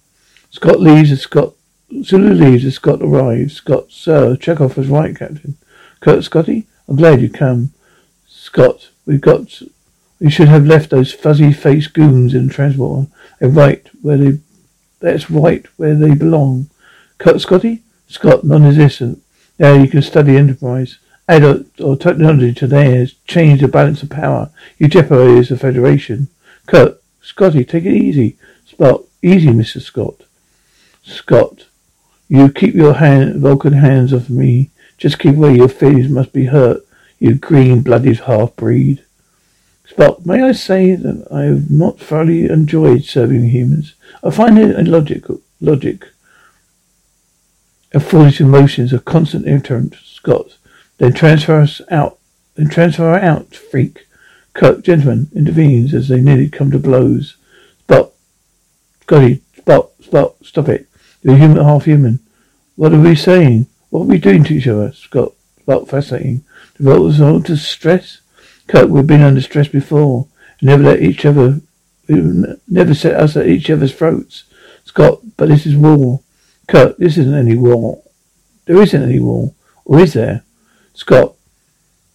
Scott 0.49 0.79
leaves 0.79 1.11
as 1.11 1.21
Scott 1.21 1.53
Sulu 2.01 2.33
leaves 2.33 2.65
as 2.65 2.75
Scott 2.75 3.01
arrives. 3.01 3.55
Scott, 3.55 3.91
sir, 3.91 4.35
Chekov 4.35 4.75
was 4.75 4.87
right, 4.87 5.15
Captain. 5.15 5.57
Kirk, 5.99 6.23
Scotty, 6.23 6.65
I'm 6.87 6.95
glad 6.95 7.21
you 7.21 7.29
come. 7.29 7.71
Scott, 8.27 8.89
we've 9.05 9.21
got 9.21 9.61
we 10.19 10.29
should 10.29 10.47
have 10.47 10.65
left 10.65 10.89
those 10.89 11.13
fuzzy 11.13 11.53
faced 11.53 11.93
goons 11.93 12.33
in 12.33 12.47
the 12.47 12.53
transporter. 12.53 13.09
They're 13.39 13.49
right 13.49 13.87
where 14.01 14.17
they 14.17 14.39
that's 14.99 15.29
right 15.29 15.65
where 15.77 15.95
they 15.95 16.15
belong. 16.15 16.69
Cut 17.17 17.41
Scotty? 17.41 17.83
Scott, 18.07 18.43
non-existent. 18.43 19.21
Now 19.59 19.73
you 19.73 19.87
can 19.87 20.01
study 20.01 20.35
enterprise. 20.35 20.97
Add 21.27 21.65
or, 21.79 21.95
technology 21.95 22.53
today 22.53 22.97
has 22.97 23.13
changed 23.27 23.63
the 23.63 23.67
balance 23.67 24.03
of 24.03 24.09
power. 24.09 24.49
You 24.77 24.87
jeopardize 24.87 25.49
the 25.49 25.57
Federation. 25.57 26.27
Kirk, 26.67 27.01
Scotty, 27.21 27.63
take 27.63 27.85
it 27.85 27.93
easy. 27.93 28.37
Spock, 28.69 29.05
easy, 29.21 29.49
Mr. 29.49 29.81
Scott. 29.81 30.23
Scott, 31.03 31.65
you 32.27 32.51
keep 32.51 32.75
your 32.75 32.95
hand, 32.95 33.41
Vulcan 33.41 33.73
hands 33.73 34.13
off 34.13 34.29
me. 34.29 34.71
Just 34.97 35.19
keep 35.19 35.35
away. 35.35 35.55
Your 35.55 35.69
feelings 35.69 36.09
must 36.09 36.33
be 36.33 36.45
hurt. 36.45 36.85
You 37.19 37.35
green-blooded 37.35 38.21
half-breed. 38.21 39.03
Spock, 39.89 40.25
may 40.25 40.41
I 40.41 40.51
say 40.51 40.95
that 40.95 41.27
I 41.31 41.43
have 41.43 41.71
not 41.71 41.99
thoroughly 41.99 42.45
enjoyed 42.45 43.03
serving 43.03 43.49
humans. 43.49 43.95
I 44.23 44.29
find 44.29 44.57
it 44.59 44.77
illogical, 44.77 45.41
logic 45.61 46.07
of 47.93 48.05
foolish 48.05 48.41
emotions 48.41 48.91
a 48.91 48.99
constant 48.99 49.47
irritant. 49.47 49.95
Scott, 50.03 50.57
then 50.97 51.13
transfer 51.13 51.59
us 51.59 51.81
out. 51.89 52.19
Then 52.55 52.69
transfer 52.69 53.15
out, 53.15 53.55
freak. 53.55 54.07
Kirk, 54.53 54.83
gentlemen, 54.83 55.29
intervenes 55.35 55.93
as 55.93 56.07
they 56.07 56.21
nearly 56.21 56.49
come 56.49 56.71
to 56.71 56.79
blows. 56.79 57.37
Spock, 57.87 58.11
Scotty, 59.01 59.41
Spock, 59.57 59.89
Spock, 60.03 60.45
stop 60.45 60.69
it. 60.69 60.87
You're 61.23 61.37
human, 61.37 61.63
half 61.63 61.85
human. 61.85 62.19
What 62.75 62.93
are 62.93 62.99
we 62.99 63.15
saying? 63.15 63.67
What 63.89 64.01
are 64.01 64.05
we 64.05 64.17
doing 64.17 64.43
to 64.45 64.53
each 64.53 64.67
other? 64.67 64.91
Scott, 64.91 65.33
Spock, 65.65 65.89
fascinating. 65.89 66.43
Us 66.79 67.21
all 67.21 67.41
to 67.43 67.57
stress? 67.57 68.21
Kirk, 68.67 68.89
we've 68.89 69.07
been 69.07 69.21
under 69.21 69.41
stress 69.41 69.67
before. 69.67 70.27
Never 70.61 70.83
let 70.83 71.01
each 71.01 71.25
other 71.25 71.61
never 72.07 72.93
set 72.93 73.15
us 73.15 73.37
at 73.37 73.47
each 73.47 73.69
other's 73.69 73.93
throats. 73.93 74.43
Scott, 74.85 75.19
but 75.37 75.49
this 75.49 75.65
is 75.65 75.75
war. 75.75 76.21
Kirk, 76.67 76.97
this 76.97 77.17
isn't 77.17 77.33
any 77.33 77.55
war. 77.55 78.01
There 78.65 78.81
isn't 78.81 79.03
any 79.03 79.19
war. 79.19 79.53
Or 79.85 79.99
is 79.99 80.13
there? 80.13 80.43
Scott, 80.95 81.33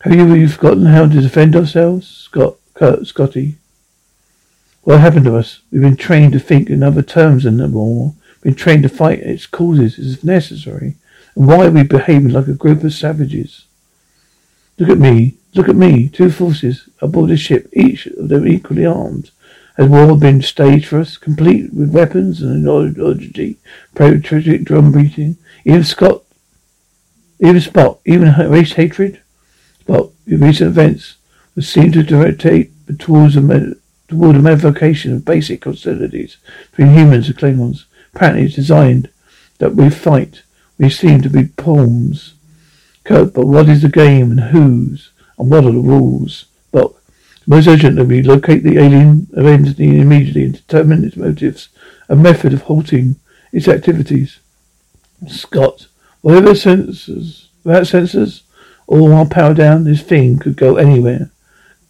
have 0.03 0.15
you 0.15 0.25
really 0.25 0.47
forgotten 0.47 0.87
how 0.87 1.07
to 1.07 1.21
defend 1.21 1.57
ourselves? 1.57 2.07
Scott, 2.07 2.57
Kirk, 2.75 3.05
Scotty. 3.05 3.57
What 4.83 5.01
happened 5.01 5.25
to 5.25 5.37
us? 5.37 5.61
We've 5.73 5.83
been 5.83 5.97
trained 5.97 6.33
to 6.35 6.39
think 6.39 6.71
in 6.71 6.85
other 6.85 7.03
terms 7.03 7.43
than 7.43 7.57
the 7.57 7.67
war. 7.67 8.15
We've 8.37 8.43
been 8.43 8.55
trained 8.55 8.85
to 8.85 8.89
fight 8.89 9.19
its 9.19 9.47
causes 9.47 9.99
if 9.99 10.23
necessary. 10.23 10.95
And 11.35 11.49
why 11.49 11.67
are 11.67 11.71
we 11.73 11.83
behaving 11.83 12.31
like 12.31 12.47
a 12.47 12.55
group 12.55 12.85
of 12.85 12.95
savages? 12.95 13.65
Look 14.79 14.91
at 14.91 14.99
me. 14.99 15.35
Look 15.55 15.69
at 15.69 15.75
me. 15.75 16.09
Two 16.09 16.31
forces 16.31 16.89
aboard 17.03 17.33
a 17.33 17.37
ship, 17.37 17.69
each 17.73 18.07
of 18.07 18.29
them 18.29 18.47
equally 18.47 18.87
armed. 18.87 19.33
Has 19.77 19.89
war 19.89 20.17
been 20.17 20.41
staged 20.41 20.87
for 20.87 21.01
us, 21.01 21.17
complete 21.17 21.73
with 21.73 21.91
weapons 21.91 22.43
and 22.43 22.65
an 22.65 23.01
orgy, 23.01 23.59
patriotic 23.97 24.63
drum 24.63 24.93
beating? 24.93 25.37
Even 25.65 25.83
Scott, 25.83 26.23
even 27.41 27.57
Spock, 27.57 27.99
even 28.05 28.35
race 28.51 28.73
hatred? 28.73 29.21
Your 29.87 30.41
recent 30.41 30.69
events 30.69 31.17
would 31.55 31.65
seem 31.65 31.93
to 31.93 32.03
gravitate 32.03 32.71
towards 32.99 33.35
a, 33.37 33.41
med- 33.41 33.77
toward 34.09 34.37
a 34.37 34.41
modification 34.41 35.15
of 35.15 35.25
basic 35.25 35.65
hostilities 35.65 36.37
between 36.71 36.95
humans 36.95 37.29
and 37.29 37.39
Klingons. 37.39 37.85
Apparently 38.15 38.45
it's 38.45 38.55
designed 38.55 39.09
that 39.59 39.75
we 39.75 39.89
fight. 39.89 40.43
We 40.79 40.91
seem 40.91 41.23
to 41.23 41.31
be 41.31 41.47
pawns. 41.47 42.35
Kirk, 43.05 43.33
but 43.33 43.47
what 43.47 43.69
is 43.71 43.81
the 43.81 43.89
game 43.89 44.33
and 44.33 44.41
whose? 44.41 45.11
And 45.39 45.51
what 45.51 45.65
are 45.65 45.73
the 45.73 45.81
rules? 45.81 46.45
Spock, 46.71 46.97
most 47.47 47.67
urgently, 47.67 48.05
we 48.05 48.23
locate 48.23 48.63
the 48.63 48.77
alien 48.77 49.29
entity 49.35 49.99
immediately 49.99 50.45
and 50.45 50.53
determine 50.53 51.05
its 51.05 51.17
motives, 51.17 51.71
a 52.11 52.15
method 52.15 52.53
of 52.53 52.63
halting 52.63 53.17
its 53.51 53.67
activities. 53.67 54.41
Scott, 55.27 55.88
whatever 56.21 56.51
sensors, 56.51 57.49
without 57.65 57.85
sensors, 57.85 58.43
all 58.87 59.13
our 59.13 59.27
power 59.27 59.55
down, 59.55 59.85
this 59.85 60.03
thing 60.03 60.39
could 60.39 60.57
go 60.57 60.77
anywhere. 60.77 61.31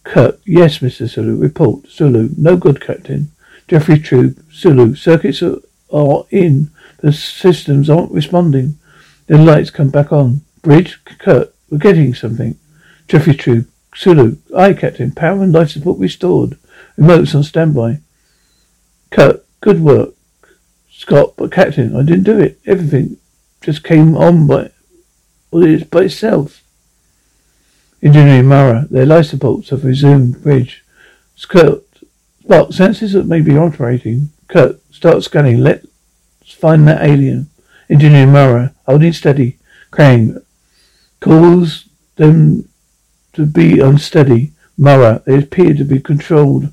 Kirk, 0.03 0.39
yes, 0.45 0.79
Mr. 0.79 1.09
Sulu, 1.09 1.37
report. 1.37 1.87
Sulu, 1.89 2.29
no 2.37 2.57
good, 2.57 2.81
Captain. 2.81 3.31
Jefferies 3.67 4.07
tube, 4.07 4.43
Sulu. 4.51 4.95
Circuits 4.95 5.41
are, 5.41 5.59
are 5.91 6.25
in. 6.31 6.71
The 7.01 7.13
systems 7.13 7.89
aren't 7.89 8.11
responding. 8.11 8.77
The 9.27 9.37
lights 9.37 9.69
come 9.69 9.89
back 9.89 10.11
on. 10.11 10.41
Bridge, 10.61 10.99
Kirk, 11.05 11.53
we're 11.69 11.77
getting 11.77 12.13
something. 12.13 12.57
Jefferies 13.07 13.37
tube, 13.37 13.67
Sulu. 13.95 14.37
Aye, 14.55 14.73
Captain. 14.73 15.11
Power 15.11 15.43
and 15.43 15.53
life 15.53 15.69
support 15.69 15.99
restored. 15.99 16.57
Remotes 16.97 17.35
on 17.35 17.43
standby. 17.43 17.99
Kirk, 19.11 19.45
good 19.61 19.81
work. 19.81 20.15
Scott, 20.91 21.33
but 21.37 21.51
Captain, 21.51 21.95
I 21.95 22.03
didn't 22.03 22.23
do 22.23 22.39
it. 22.39 22.59
Everything 22.65 23.17
just 23.61 23.83
came 23.83 24.15
on 24.15 24.47
by, 24.47 24.71
by 25.51 26.01
itself. 26.01 26.63
Engineering 28.01 28.47
Mara, 28.47 28.87
their 28.89 29.05
life 29.05 29.25
supports 29.25 29.69
have 29.69 29.83
resumed 29.83 30.41
bridge. 30.41 30.85
Kirk, 31.47 31.83
Spock, 32.43 32.69
sensors 32.69 33.13
that 33.13 33.27
may 33.27 33.41
be 33.41 33.57
operating. 33.57 34.29
Kirk, 34.47 34.79
start 34.91 35.23
scanning. 35.23 35.59
Let's 35.59 35.85
find 36.45 36.87
that 36.87 37.03
alien. 37.03 37.49
Engineering 37.89 38.31
Mara, 38.31 38.73
holding 38.85 39.13
steady. 39.13 39.59
Kang, 39.93 40.37
calls 41.19 41.89
them 42.15 42.67
to 43.33 43.45
be 43.45 43.79
unsteady. 43.79 44.51
Mara, 44.77 45.21
they 45.25 45.37
appear 45.37 45.73
to 45.73 45.83
be 45.83 45.99
controlled 45.99 46.71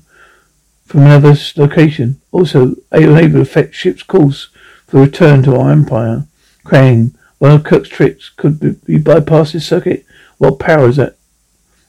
from 0.85 1.01
another 1.01 1.35
location. 1.57 2.21
Also, 2.31 2.75
unable 2.91 3.33
to 3.33 3.41
affect 3.41 3.75
ship's 3.75 4.03
course 4.03 4.49
for 4.87 5.01
return 5.01 5.43
to 5.43 5.55
our 5.55 5.71
empire. 5.71 6.25
Crane, 6.67 7.17
one 7.37 7.51
of 7.51 7.63
Kirk's 7.63 7.87
tricks 7.87 8.27
could 8.27 8.83
be, 8.85 8.97
bypass 8.97 9.53
this 9.53 9.65
circuit. 9.65 10.05
What 10.37 10.59
power 10.59 10.89
is 10.89 10.97
that? 10.97 11.15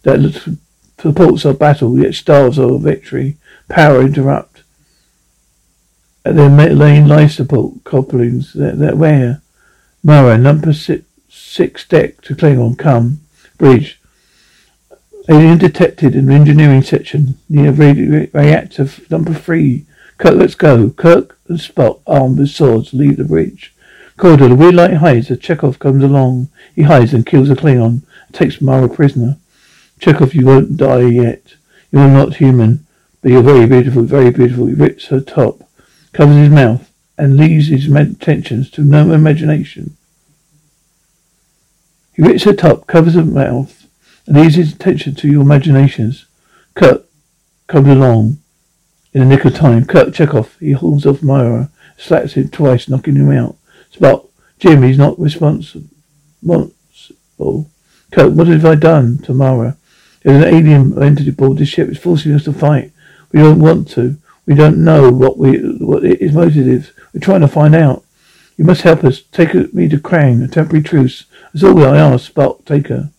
That 0.04 0.56
supports 1.00 1.44
our 1.44 1.52
battle, 1.52 1.98
yet 1.98 2.14
starves 2.14 2.60
our 2.60 2.78
victory. 2.78 3.38
Power 3.68 4.02
interrupt. 4.02 4.62
At 6.24 6.36
their 6.36 6.48
lane 6.48 7.08
life 7.08 7.32
support 7.32 7.82
couplings, 7.82 8.52
that, 8.52 8.78
that 8.78 8.96
where? 8.96 9.42
Mara, 10.04 10.38
number 10.38 10.72
six, 10.72 11.04
six 11.28 11.84
deck 11.84 12.20
to 12.22 12.36
Klingon, 12.36 12.78
come. 12.78 13.22
Bridge. 13.58 14.00
Alien 15.28 15.58
detected 15.58 16.14
in 16.14 16.30
engineering 16.30 16.82
section 16.82 17.36
near 17.48 17.72
reactor 17.72 18.88
number 19.10 19.34
three. 19.34 19.86
Kirk, 20.18 20.34
let's 20.34 20.54
go. 20.54 20.90
Kirk 20.90 21.36
and 21.48 21.58
Spock, 21.58 22.00
armed 22.06 22.38
with 22.38 22.50
swords, 22.50 22.94
leave 22.94 23.16
the 23.16 23.24
bridge. 23.24 23.74
Corridor, 24.18 24.48
the 24.48 24.56
weird 24.56 24.74
light 24.74 24.94
hides 24.94 25.30
as 25.30 25.38
Chekov 25.38 25.78
comes 25.78 26.02
along. 26.02 26.48
He 26.74 26.82
hides 26.82 27.14
and 27.14 27.24
kills 27.24 27.50
a 27.50 27.54
Klingon 27.54 28.02
takes 28.32 28.60
Mara 28.60 28.88
prisoner. 28.88 29.38
Chekov, 30.00 30.34
you 30.34 30.46
won't 30.46 30.76
die 30.76 31.06
yet. 31.06 31.54
You're 31.90 32.08
not 32.08 32.36
human, 32.36 32.86
but 33.22 33.30
you're 33.30 33.42
very 33.42 33.66
beautiful, 33.66 34.02
very 34.02 34.30
beautiful. 34.30 34.66
He 34.66 34.74
rips 34.74 35.06
her 35.06 35.20
top, 35.20 35.68
covers 36.12 36.36
his 36.36 36.50
mouth, 36.50 36.90
and 37.16 37.36
leaves 37.36 37.68
his 37.68 37.86
intentions 37.86 38.70
to 38.72 38.82
no 38.82 39.12
imagination. 39.12 39.96
He 42.12 42.22
rips 42.22 42.44
her 42.44 42.52
top, 42.52 42.86
covers 42.86 43.14
her 43.14 43.24
mouth, 43.24 43.86
and 44.26 44.36
ease 44.36 44.56
his 44.56 44.72
attention 44.72 45.14
to 45.16 45.28
your 45.28 45.42
imaginations. 45.42 46.26
Kirk 46.74 47.04
comes 47.66 47.88
along 47.88 48.38
in 49.12 49.20
the 49.20 49.26
nick 49.26 49.44
of 49.44 49.54
time. 49.54 49.84
Kirk 49.84 50.08
Chekov, 50.08 50.58
he 50.58 50.72
holds 50.72 51.06
off 51.06 51.22
Myra, 51.22 51.70
slaps 51.96 52.34
him 52.34 52.48
twice, 52.50 52.88
knocking 52.88 53.16
him 53.16 53.30
out. 53.30 53.56
Spock, 53.94 54.28
Jim, 54.58 54.82
he's 54.82 54.98
not 54.98 55.18
responsible. 55.18 55.90
Kirk, 58.10 58.32
what 58.34 58.46
have 58.46 58.64
I 58.64 58.74
done 58.74 59.18
to 59.18 59.34
Mara? 59.34 59.76
There's 60.22 60.44
an 60.44 60.54
alien 60.54 61.02
entity 61.02 61.30
aboard 61.30 61.58
this 61.58 61.68
ship. 61.68 61.88
It's 61.88 62.00
forcing 62.00 62.32
us 62.34 62.44
to 62.44 62.52
fight. 62.52 62.92
We 63.32 63.40
don't 63.40 63.60
want 63.60 63.88
to. 63.90 64.16
We 64.46 64.54
don't 64.54 64.82
know 64.82 65.10
what 65.10 65.38
we 65.38 65.58
what 65.78 66.04
its 66.04 66.32
motive 66.32 66.66
is. 66.66 66.90
We're 67.12 67.20
trying 67.20 67.42
to 67.42 67.48
find 67.48 67.74
out. 67.74 68.04
You 68.56 68.64
must 68.64 68.82
help 68.82 69.04
us. 69.04 69.20
Take 69.20 69.54
me 69.74 69.88
to 69.88 70.00
Kang, 70.00 70.42
a 70.42 70.48
temporary 70.48 70.82
truce. 70.82 71.26
That's 71.52 71.62
all 71.62 71.84
I 71.84 71.98
ask. 71.98 72.32
Spock, 72.32 72.64
take 72.64 72.88
her. 72.88 73.10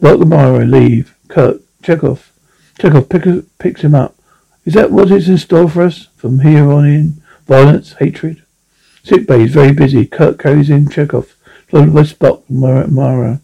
Welcome, 0.00 0.30
Myra, 0.30 0.64
leave. 0.64 1.14
Kirk, 1.28 1.60
Chekov. 1.82 2.30
Chekov 2.78 3.08
pick, 3.08 3.58
picks 3.58 3.82
him 3.82 3.94
up. 3.94 4.14
Is 4.64 4.74
that 4.74 4.90
what 4.90 5.10
is 5.10 5.28
in 5.28 5.38
store 5.38 5.68
for 5.68 5.82
us 5.82 6.08
from 6.16 6.40
here 6.40 6.70
on 6.70 6.86
in? 6.86 7.22
Violence, 7.46 7.94
hatred? 7.94 8.42
Sick 9.02 9.26
bay 9.26 9.42
is 9.42 9.52
very 9.52 9.72
busy. 9.72 10.06
Kirk 10.06 10.38
carries 10.38 10.70
in 10.70 10.86
Chekov, 10.86 11.34
followed 11.68 11.94
by 11.94 12.02
Spock 12.02 12.42
Mara. 12.48 13.40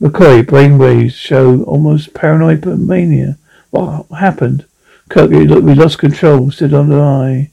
McCoy, 0.00 0.42
brainwaves 0.42 1.12
show 1.12 1.62
almost 1.64 2.14
paranoid 2.14 2.60
but 2.60 2.78
mania. 2.78 3.36
What 3.70 4.06
happened? 4.18 4.64
Kirk, 5.08 5.30
we 5.30 5.46
lost 5.46 5.98
control, 5.98 6.50
stood 6.50 6.72
on 6.72 6.88
the 6.88 7.00
eye. 7.00 7.50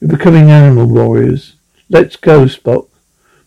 We're 0.00 0.16
becoming 0.16 0.50
animal 0.50 0.86
warriors. 0.86 1.56
Let's 1.88 2.16
go, 2.16 2.44
Spock. 2.44 2.88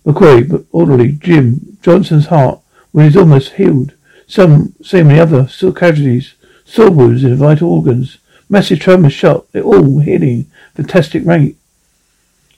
McCoy, 0.05 0.47
but 0.47 0.65
orderly, 0.71 1.13
Jim, 1.13 1.77
Johnson's 1.81 2.27
heart 2.27 2.59
when 2.91 3.05
he's 3.05 3.17
almost 3.17 3.53
healed. 3.53 3.93
Some, 4.27 4.73
so 4.81 5.03
many 5.03 5.19
other 5.19 5.47
still 5.47 5.73
casualties, 5.73 6.35
sore 6.65 6.91
wounds 6.91 7.23
in 7.23 7.35
vital 7.35 7.71
organs, 7.71 8.17
massive 8.49 8.79
trauma 8.79 9.09
shock. 9.09 9.47
They're 9.51 9.63
all 9.63 9.99
healing 9.99 10.51
fantastic 10.75 11.25
rate. 11.25 11.57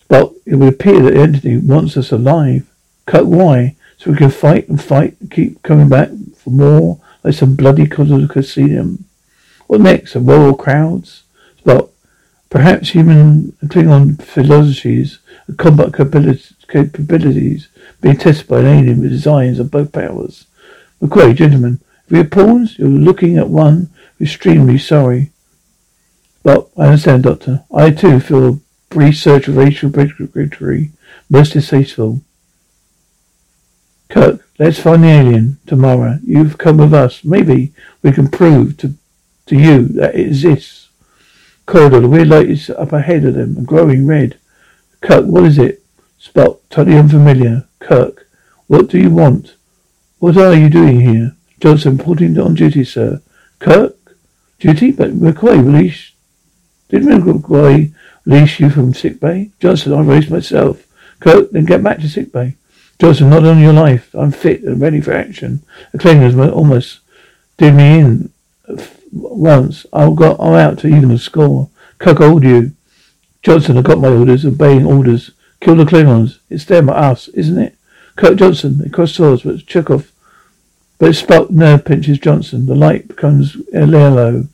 But 0.08 0.34
it 0.46 0.56
would 0.56 0.74
appear 0.74 1.02
that 1.02 1.13
the 1.13 1.20
entity 1.20 1.58
wants 1.58 1.98
us 1.98 2.12
alive. 2.12 2.70
Cut 3.06 3.26
why? 3.26 3.76
So 3.98 4.12
we 4.12 4.17
can 4.17 4.30
fight 4.30 4.70
and 4.70 4.82
fight 4.82 5.17
and 5.20 5.32
keep 5.32 5.62
coming 5.63 5.89
back 5.89 6.10
for 6.36 6.52
more, 6.52 7.00
like 7.24 7.34
some 7.34 7.56
bloody 7.56 7.88
Colosseum. 7.88 9.06
What 9.65 9.82
next? 9.82 10.15
A 10.15 10.20
royal 10.20 10.56
crowds? 10.56 11.24
But 11.63 11.89
perhaps 12.50 12.89
human 12.89 13.54
Klingon 13.65 14.22
philosophies 14.22 15.20
and 15.48 15.58
combat 15.58 15.93
capabilities 15.93 17.67
being 18.00 18.17
tested 18.17 18.48
by 18.48 18.60
an 18.60 18.65
alien 18.67 19.02
with 19.02 19.10
designs 19.10 19.60
of 19.60 19.72
both 19.72 19.91
powers. 19.91 20.46
McCoy, 21.02 21.36
gentlemen, 21.36 21.80
if 22.06 22.12
we 22.12 22.20
are 22.20 22.24
pawns, 22.24 22.78
you're 22.80 22.88
looking 22.88 23.38
at 23.38 23.50
one 23.50 23.89
extremely 24.22 24.78
sorry. 24.78 25.32
But 26.43 26.70
I 26.78 26.86
understand, 26.86 27.24
Doctor. 27.24 27.65
I 27.74 27.91
too 27.91 28.20
feel 28.20 28.62
surge 28.91 29.47
of 29.47 29.58
racial 29.58 29.89
bigotry, 29.89 30.91
most 31.30 31.54
distasteful. 31.54 32.21
Kirk, 34.10 34.47
let's 34.58 34.80
find 34.80 35.04
the 35.04 35.08
alien 35.08 35.60
tomorrow. 35.67 36.19
You've 36.23 36.58
come 36.58 36.78
with 36.78 36.93
us. 36.93 37.23
Maybe 37.23 37.73
we 38.02 38.12
can 38.12 38.30
prove 38.30 38.78
to 38.78 38.93
to 39.47 39.56
you 39.56 39.88
that 39.88 40.15
it 40.15 40.28
exists. 40.28 40.89
Corridor, 41.65 42.02
the 42.02 42.10
weird 42.10 42.28
light 42.28 42.50
is 42.50 42.69
up 42.69 42.91
ahead 42.91 43.26
of 43.26 43.34
them 43.34 43.63
growing 43.63 44.06
red. 44.06 44.38
Kirk, 45.02 45.26
what 45.26 45.45
is 45.45 45.58
it? 45.58 45.84
Spock, 46.19 46.60
totally 46.69 46.97
unfamiliar. 46.97 47.67
Kirk, 47.80 48.28
what 48.67 48.89
do 48.89 48.97
you 48.97 49.10
want? 49.10 49.56
What 50.19 50.38
are 50.38 50.54
you 50.54 50.69
doing 50.69 51.00
here? 51.02 51.36
Johnson, 51.60 51.97
reporting 51.97 52.38
on 52.39 52.56
duty, 52.56 52.84
sir. 52.84 53.21
Kirk? 53.60 53.95
Duty? 54.60 54.91
But 54.91 55.12
McCoy 55.12 55.63
release 55.63 56.12
did 56.89 57.04
McCoy 57.04 57.93
release 58.28 58.60
you 58.60 58.70
from 58.70 58.94
sick 58.94 59.20
bay? 59.20 59.52
Johnson, 59.60 59.94
I 59.94 60.02
released 60.02 60.30
myself. 60.30 60.86
Kirk, 61.20 61.52
then 61.52 61.66
get 61.66 61.82
back 61.82 62.00
to 62.00 62.10
sick 62.10 62.32
bay. 62.32 62.56
Johnson, 63.00 63.30
not 63.30 63.46
on 63.46 63.60
your 63.60 63.74
life. 63.74 64.13
I'm 64.13 64.32
fit 64.32 64.63
and 64.63 64.82
ready 64.82 65.02
for 65.02 65.13
action. 65.13 65.63
The 65.92 65.98
Klingons 65.98 66.52
almost 66.52 67.00
did 67.58 67.74
me 67.74 68.00
in 68.00 68.32
uh, 68.68 68.84
once. 69.12 69.86
I'll 69.94 70.13
go 70.13 70.36
I'm 70.36 70.54
out 70.54 70.80
to 70.80 70.88
even 70.88 71.10
the 71.10 71.18
score. 71.18 71.70
Kirk, 72.00 72.18
hold 72.18 72.44
you. 72.44 72.74
Johnson, 73.44 73.78
I 73.78 73.82
got 73.82 74.00
my 74.00 74.10
orders, 74.10 74.46
obeying 74.46 74.86
orders. 74.86 75.32
Kill 75.62 75.76
the 75.76 75.86
Klingons. 75.86 76.40
It's 76.50 76.66
them 76.66 76.90
or 76.90 76.94
us, 76.96 77.28
isn't 77.30 77.58
it? 77.58 77.76
Kirk 78.16 78.38
Johnson, 78.38 78.80
they 78.80 78.90
cross 78.90 79.13
swords, 79.13 79.44
but 79.44 79.58
Chekov. 79.58 80.10
But 80.98 81.12
Spock 81.12 81.52
nerve 81.52 81.86
pinches 81.86 82.18
Johnson. 82.18 82.66
The 82.66 82.76
light 82.76 83.08
becomes 83.08 83.56
uh, 83.74 83.86
yellow. 83.86 84.48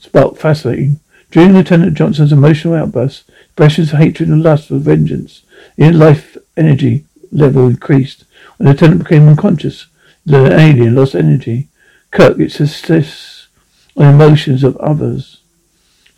Spock, 0.00 0.38
fascinating. 0.38 1.00
During 1.30 1.52
Lieutenant 1.52 1.94
Johnson's 1.94 2.32
emotional 2.32 2.74
outburst, 2.74 3.24
expressions 3.44 3.92
of 3.92 3.98
hatred 3.98 4.28
and 4.28 4.42
lust 4.42 4.68
for 4.68 4.78
vengeance, 4.78 5.42
in 5.76 5.98
life 5.98 6.36
energy 6.56 7.04
level 7.30 7.68
increased. 7.68 8.24
When 8.56 8.66
the 8.66 8.72
lieutenant 8.72 9.04
became 9.04 9.28
unconscious, 9.28 9.86
the 10.24 10.46
alien 10.58 10.94
lost 10.94 11.14
energy. 11.14 11.68
Kirk, 12.10 12.38
it 12.38 12.58
insists 12.58 13.48
on 13.96 14.14
emotions 14.14 14.64
of 14.64 14.76
others. 14.78 15.42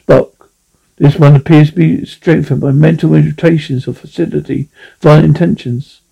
Spock, 0.07 0.49
this 0.97 1.17
one 1.17 1.35
appears 1.35 1.71
to 1.71 1.77
be 1.77 2.05
strengthened 2.05 2.61
by 2.61 2.71
mental 2.71 3.15
irritations 3.15 3.89
of 3.89 3.99
facility, 3.99 4.69
violent 5.01 5.25
intentions. 5.25 6.03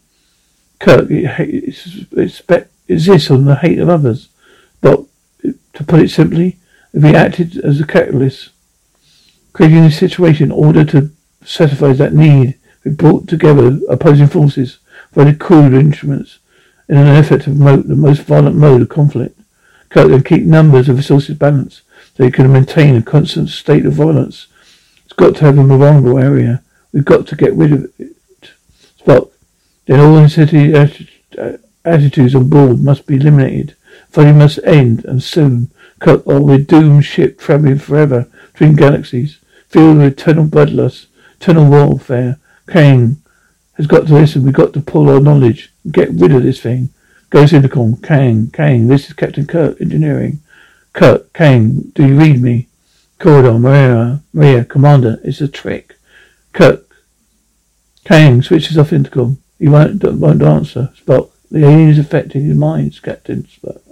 Kirk, 0.81 1.09
it 1.11 2.69
exists 2.89 3.31
on 3.31 3.45
the 3.45 3.57
hate 3.57 3.79
of 3.79 3.89
others. 3.89 4.29
But, 4.81 5.05
to 5.43 5.85
put 5.85 6.01
it 6.01 6.11
simply, 6.11 6.57
if 6.93 7.03
he 7.03 7.15
acted 7.15 7.59
as 7.59 7.81
a 7.81 7.87
catalyst, 7.87 8.51
creating 9.53 9.85
a 9.85 9.91
situation 9.91 10.47
in 10.47 10.53
order 10.53 10.85
to 10.85 11.11
satisfy 11.45 11.93
that 11.93 12.15
need, 12.15 12.59
we 12.85 12.91
brought 12.91 13.29
together 13.29 13.79
opposing 13.89 14.27
forces, 14.29 14.79
very 15.13 15.35
crude 15.35 15.75
instruments, 15.75 16.39
in 16.89 16.97
an 16.97 17.07
effort 17.07 17.43
to 17.43 17.51
promote 17.51 17.87
the 17.87 17.97
most 17.97 18.23
violent 18.23 18.57
mode 18.57 18.83
of 18.83 18.89
conflict. 18.89 19.39
Kirk 19.91 20.09
then 20.09 20.23
keep 20.23 20.45
numbers 20.45 20.89
of 20.89 20.97
resources 20.97 21.37
balanced, 21.37 21.83
so 22.17 22.25
he 22.25 22.31
can 22.31 22.53
maintain 22.53 22.97
a 22.97 23.03
constant 23.03 23.49
state 23.49 23.87
of 23.87 23.95
violence 23.95 24.49
It's 25.05 25.13
got 25.15 25.37
to 25.37 25.45
have 25.45 25.59
a 25.59 25.65
vulnerable 25.65 26.19
area. 26.19 26.63
We've 26.93 27.05
got 27.05 27.27
to 27.29 27.37
get 27.37 27.55
rid 27.55 27.73
of 27.73 27.93
it. 27.99 28.15
Spock. 29.01 29.31
Then 29.87 30.01
all 30.01 30.29
city 30.29 30.75
uh, 30.75 30.89
attitudes 31.85 32.35
on 32.35 32.49
board 32.49 32.81
must 32.81 33.07
be 33.07 33.17
eliminated. 33.17 33.77
Fighting 34.11 34.39
must 34.39 34.59
end, 34.65 35.05
and 35.05 35.23
soon. 35.23 35.71
Cut 36.01 36.23
or 36.27 36.41
we're 36.41 36.59
doomed 36.59 37.05
ship 37.05 37.39
traveling 37.39 37.79
forever 37.79 38.29
between 38.59 38.75
galaxies, 38.75 39.39
filled 39.69 39.99
with 39.99 40.13
eternal 40.13 40.45
bloodlust, 40.45 41.07
eternal 41.41 41.71
warfare. 41.71 42.41
Kang 42.69 43.23
has 43.75 43.87
got 43.87 44.09
to 44.09 44.15
listen. 44.15 44.43
We've 44.43 44.53
got 44.53 44.73
to 44.73 44.81
pull 44.81 45.09
our 45.09 45.21
knowledge. 45.21 45.73
Get 45.93 46.11
rid 46.11 46.33
of 46.33 46.43
this 46.43 46.61
thing. 46.61 46.89
Go 47.31 47.43
Intercom. 47.45 47.99
Kang, 47.99 48.51
Kang, 48.51 48.89
this 48.89 49.07
is 49.07 49.13
Captain 49.13 49.47
Kirk, 49.47 49.81
engineering. 49.81 50.41
Kirk, 50.93 51.33
Kang, 51.33 51.93
do 51.95 52.05
you 52.05 52.19
read 52.19 52.43
me? 52.43 52.67
Corridor, 53.21 53.61
Maria, 53.61 54.23
Maria, 54.33 54.65
Commander, 54.65 55.21
it's 55.23 55.41
a 55.41 55.47
trick. 55.47 55.97
Kirk, 56.53 56.85
Kang 58.05 58.43
switches 58.43 58.77
off 58.77 58.93
intercom. 58.93 59.39
He 59.61 59.69
won't, 59.69 60.03
won't 60.03 60.43
answer. 60.43 60.91
Spock, 60.97 61.31
the 61.49 61.65
alien 61.65 61.91
is 61.91 61.99
affecting 62.01 62.45
his 62.45 62.57
mind, 62.57 63.01
Captain 63.03 63.45
Spock. 63.45 63.88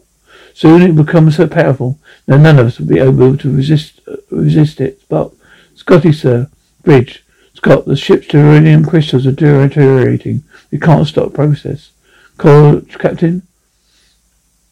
Soon 0.56 0.80
it 0.80 0.94
will 0.94 1.04
become 1.04 1.30
so 1.30 1.46
powerful 1.46 1.98
that 2.24 2.38
none 2.38 2.58
of 2.58 2.66
us 2.68 2.78
will 2.78 2.86
be 2.86 2.98
able 2.98 3.36
to 3.36 3.54
resist 3.54 4.00
uh, 4.08 4.16
resist 4.30 4.80
it. 4.80 5.02
But 5.06 5.30
Scotty, 5.74 6.14
sir, 6.14 6.48
bridge. 6.82 7.22
Scott, 7.52 7.84
the 7.84 7.94
ship's 7.94 8.32
uranium 8.32 8.82
crystals 8.82 9.26
are 9.26 9.32
deteriorating. 9.32 10.44
We 10.70 10.78
can't 10.78 11.06
stop 11.06 11.34
process. 11.34 11.90
Cor- 12.38 12.80
Captain? 12.80 13.42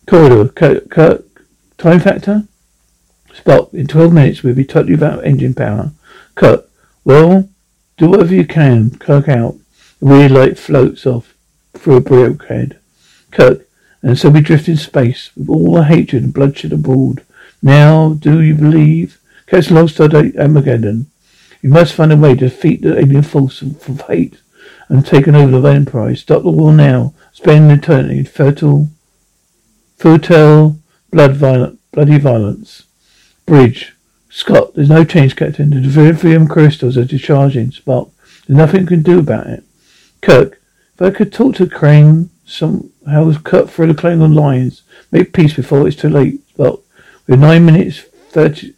Corridor, 0.07 0.49
Kirk, 0.89 1.43
time 1.77 2.01
factor? 2.01 2.45
Spock, 3.35 3.75
in 3.75 3.87
12 3.87 4.11
minutes 4.11 4.43
we'll 4.43 4.55
be 4.55 4.65
totally 4.65 4.95
without 4.95 5.23
engine 5.27 5.53
power. 5.53 5.93
Kirk, 6.35 6.67
well, 7.05 7.47
do 7.99 8.09
whatever 8.09 8.35
you 8.35 8.47
can. 8.47 8.89
Kirk 8.97 9.29
out. 9.29 9.57
The 10.01 10.07
weird 10.07 10.31
light 10.31 10.59
floats 10.59 11.05
off 11.05 11.35
through 11.75 11.97
a 11.97 12.01
bulkhead. 12.01 12.79
Kirk, 13.31 13.67
and 14.05 14.19
so 14.19 14.29
we 14.29 14.43
drift 14.43 14.69
in 14.69 14.77
space 14.77 15.31
with 15.35 15.49
all 15.49 15.77
the 15.77 15.85
hatred 15.85 16.23
and 16.23 16.35
bloodshed 16.35 16.75
aboard. 16.75 17.25
Now, 17.63 18.13
do 18.13 18.43
you 18.43 18.55
believe? 18.55 19.19
Catch 19.47 19.71
alongside 19.71 20.15
Armageddon. 20.15 21.11
We 21.63 21.71
must 21.71 21.95
find 21.95 22.13
a 22.13 22.17
way 22.17 22.35
to 22.35 22.49
defeat 22.49 22.83
the 22.83 22.99
alien 22.99 23.23
force 23.23 23.63
of 23.63 24.03
hate 24.03 24.43
and 24.91 25.07
take 25.07 25.27
over 25.27 25.59
the 25.59 25.69
Enterprise. 25.71 26.21
Stop 26.21 26.43
the 26.43 26.51
war 26.51 26.71
now. 26.71 27.15
Spend 27.33 27.73
eternity 27.73 28.19
in 28.19 28.25
fertile, 28.27 28.91
fertile, 29.97 30.77
blood 31.11 31.37
violent, 31.37 31.81
bloody 31.91 32.19
violence. 32.19 32.85
Bridge. 33.47 33.95
Scott, 34.29 34.75
there's 34.75 34.91
no 34.91 35.05
change, 35.05 35.35
Captain. 35.35 35.71
The 35.71 35.77
Divinium 35.77 36.51
crystals 36.51 36.99
are 36.99 37.07
discharging. 37.07 37.71
Spock, 37.71 38.11
there's 38.47 38.59
nothing 38.59 38.83
you 38.83 38.87
can 38.87 39.03
do 39.03 39.21
about 39.21 39.47
it. 39.47 39.65
Kirk, 40.21 40.61
if 40.95 41.01
I 41.01 41.11
could 41.11 41.33
talk 41.33 41.55
to 41.57 41.67
Crane, 41.67 42.29
somehow 42.45 43.33
cut 43.43 43.71
through 43.71 43.93
the 43.93 44.01
Klingon 44.01 44.35
lines, 44.35 44.83
make 45.11 45.33
peace 45.33 45.55
before 45.55 45.87
it's 45.87 45.97
too 45.97 46.09
late. 46.09 46.41
Spock, 46.55 46.83
with 47.27 47.41
nine 47.41 47.65
minutes, 47.65 48.01
30, 48.01 48.75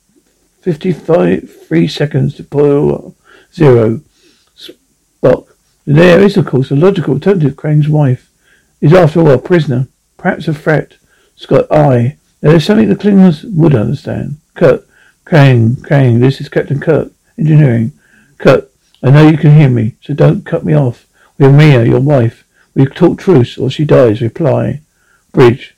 55, 0.61 1.67
three 1.67 1.89
seconds 1.89 2.35
to 2.35 2.45
pull 2.45 3.15
zero. 3.53 4.01
Spock, 4.57 5.49
there 5.85 6.21
is, 6.21 6.37
of 6.37 6.47
course, 6.47 6.71
a 6.71 6.77
logical 6.77 7.15
alternative. 7.15 7.57
Crane's 7.57 7.89
wife 7.89 8.31
is, 8.81 8.93
after 8.93 9.21
all, 9.21 9.31
a 9.31 9.39
prisoner. 9.39 9.89
Perhaps 10.17 10.49
a 10.49 10.55
threat. 10.55 10.97
Scott, 11.37 11.67
I. 11.71 12.17
There 12.41 12.55
is 12.55 12.65
something 12.65 12.89
the 12.89 12.97
Klingons 12.97 13.45
would 13.55 13.75
understand. 13.75 14.39
Kirk, 14.55 14.87
Crane, 15.25 15.77
Crane, 15.77 16.21
this 16.21 16.41
is 16.41 16.49
Captain 16.49 16.81
Kirk, 16.81 17.13
engineering. 17.39 17.93
Kirk, 18.39 18.71
I 19.03 19.11
know 19.11 19.29
you 19.29 19.37
can 19.37 19.57
hear 19.57 19.69
me, 19.69 19.97
so 20.01 20.15
don't 20.15 20.47
cut 20.47 20.65
me 20.65 20.75
off. 20.75 21.07
We 21.39 21.47
have 21.47 21.55
Mia, 21.55 21.85
your 21.85 22.01
wife. 22.01 22.46
We 22.77 22.85
talk 22.85 23.19
truce, 23.19 23.57
or 23.57 23.71
she 23.71 23.85
dies. 23.87 24.21
Reply. 24.21 24.83
Bridge. 25.33 25.75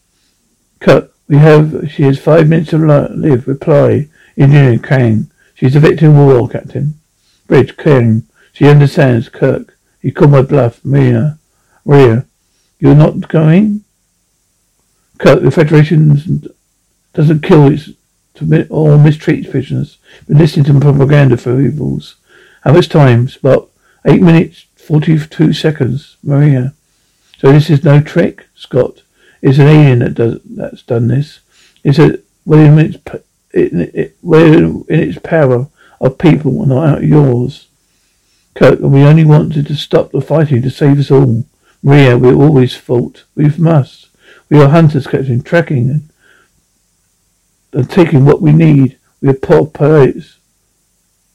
Kirk, 0.81 1.13
we 1.29 1.37
have, 1.37 1.91
she 1.91 2.03
has 2.03 2.19
five 2.19 2.49
minutes 2.49 2.71
to 2.71 2.79
live. 2.79 3.47
Reply. 3.47 4.09
Engineering, 4.37 4.81
Crane. 4.81 5.31
She's 5.55 5.77
a 5.77 5.81
victim 5.81 6.17
of 6.17 6.27
war, 6.27 6.49
Captain. 6.49 6.95
Bridge, 7.47 7.77
Crane. 7.77 8.25
She 8.53 8.67
understands. 8.67 9.29
Kirk. 9.29 9.79
You 10.03 10.13
call 10.13 10.29
my 10.29 10.43
bluff. 10.43 10.85
Mia. 10.85 11.39
Maria. 11.85 12.27
You're 12.81 12.97
not 12.97 13.29
going? 13.29 13.85
Kirk, 15.19 15.43
the 15.43 15.53
Federation 15.53 16.45
doesn't 17.15 17.43
kill 17.43 17.69
its 17.69 17.91
or 18.41 18.97
mistreats 18.97 19.51
prisoners, 19.51 19.99
but 20.27 20.37
listening 20.37 20.65
to 20.67 20.81
propaganda 20.81 21.37
for 21.37 21.61
evils. 21.61 22.17
How 22.63 22.73
much 22.73 22.89
time? 22.89 23.29
About 23.41 23.71
Eight 24.07 24.23
minutes, 24.23 24.65
forty-two 24.77 25.53
seconds. 25.53 26.17
Maria. 26.23 26.73
So 27.39 27.53
this 27.53 27.71
is 27.71 27.85
no 27.85 28.01
trick, 28.01 28.47
Scott. 28.55 29.03
It's 29.41 29.59
an 29.59 29.69
alien 29.69 30.01
that 30.01 30.15
does 30.15 30.41
that's 30.45 30.83
done 30.83 31.07
this. 31.07 31.41
It's 31.85 31.99
a 31.99 32.19
well 32.45 32.61
in 32.61 32.79
its 32.79 32.97
in, 33.55 33.81
it, 33.95 34.17
in 34.23 34.85
its 34.89 35.19
power 35.21 35.69
of 36.01 36.19
people, 36.19 36.67
not 36.67 36.89
out 36.89 37.05
yours. 37.05 37.69
Kirk, 38.55 38.81
we 38.81 39.03
only 39.03 39.25
wanted 39.25 39.69
to 39.69 39.77
stop 39.77 40.11
the 40.11 40.21
fighting 40.21 40.63
to 40.63 40.71
save 40.71 40.99
us 40.99 41.13
all. 41.13 41.45
Maria, 41.81 42.19
we 42.19 42.33
always 42.33 42.77
fought. 42.77 43.25
We 43.37 43.49
must. 43.57 44.09
We 44.51 44.61
are 44.61 44.69
hunters, 44.69 45.07
Captain, 45.07 45.43
tracking 45.43 45.91
and, 45.91 46.09
and 47.73 47.89
taking 47.89 48.25
what 48.25 48.43
we 48.43 48.53
need. 48.53 48.99
We 49.21 49.29
are 49.29 49.35
poor 49.35 49.67
planets. 49.67 50.39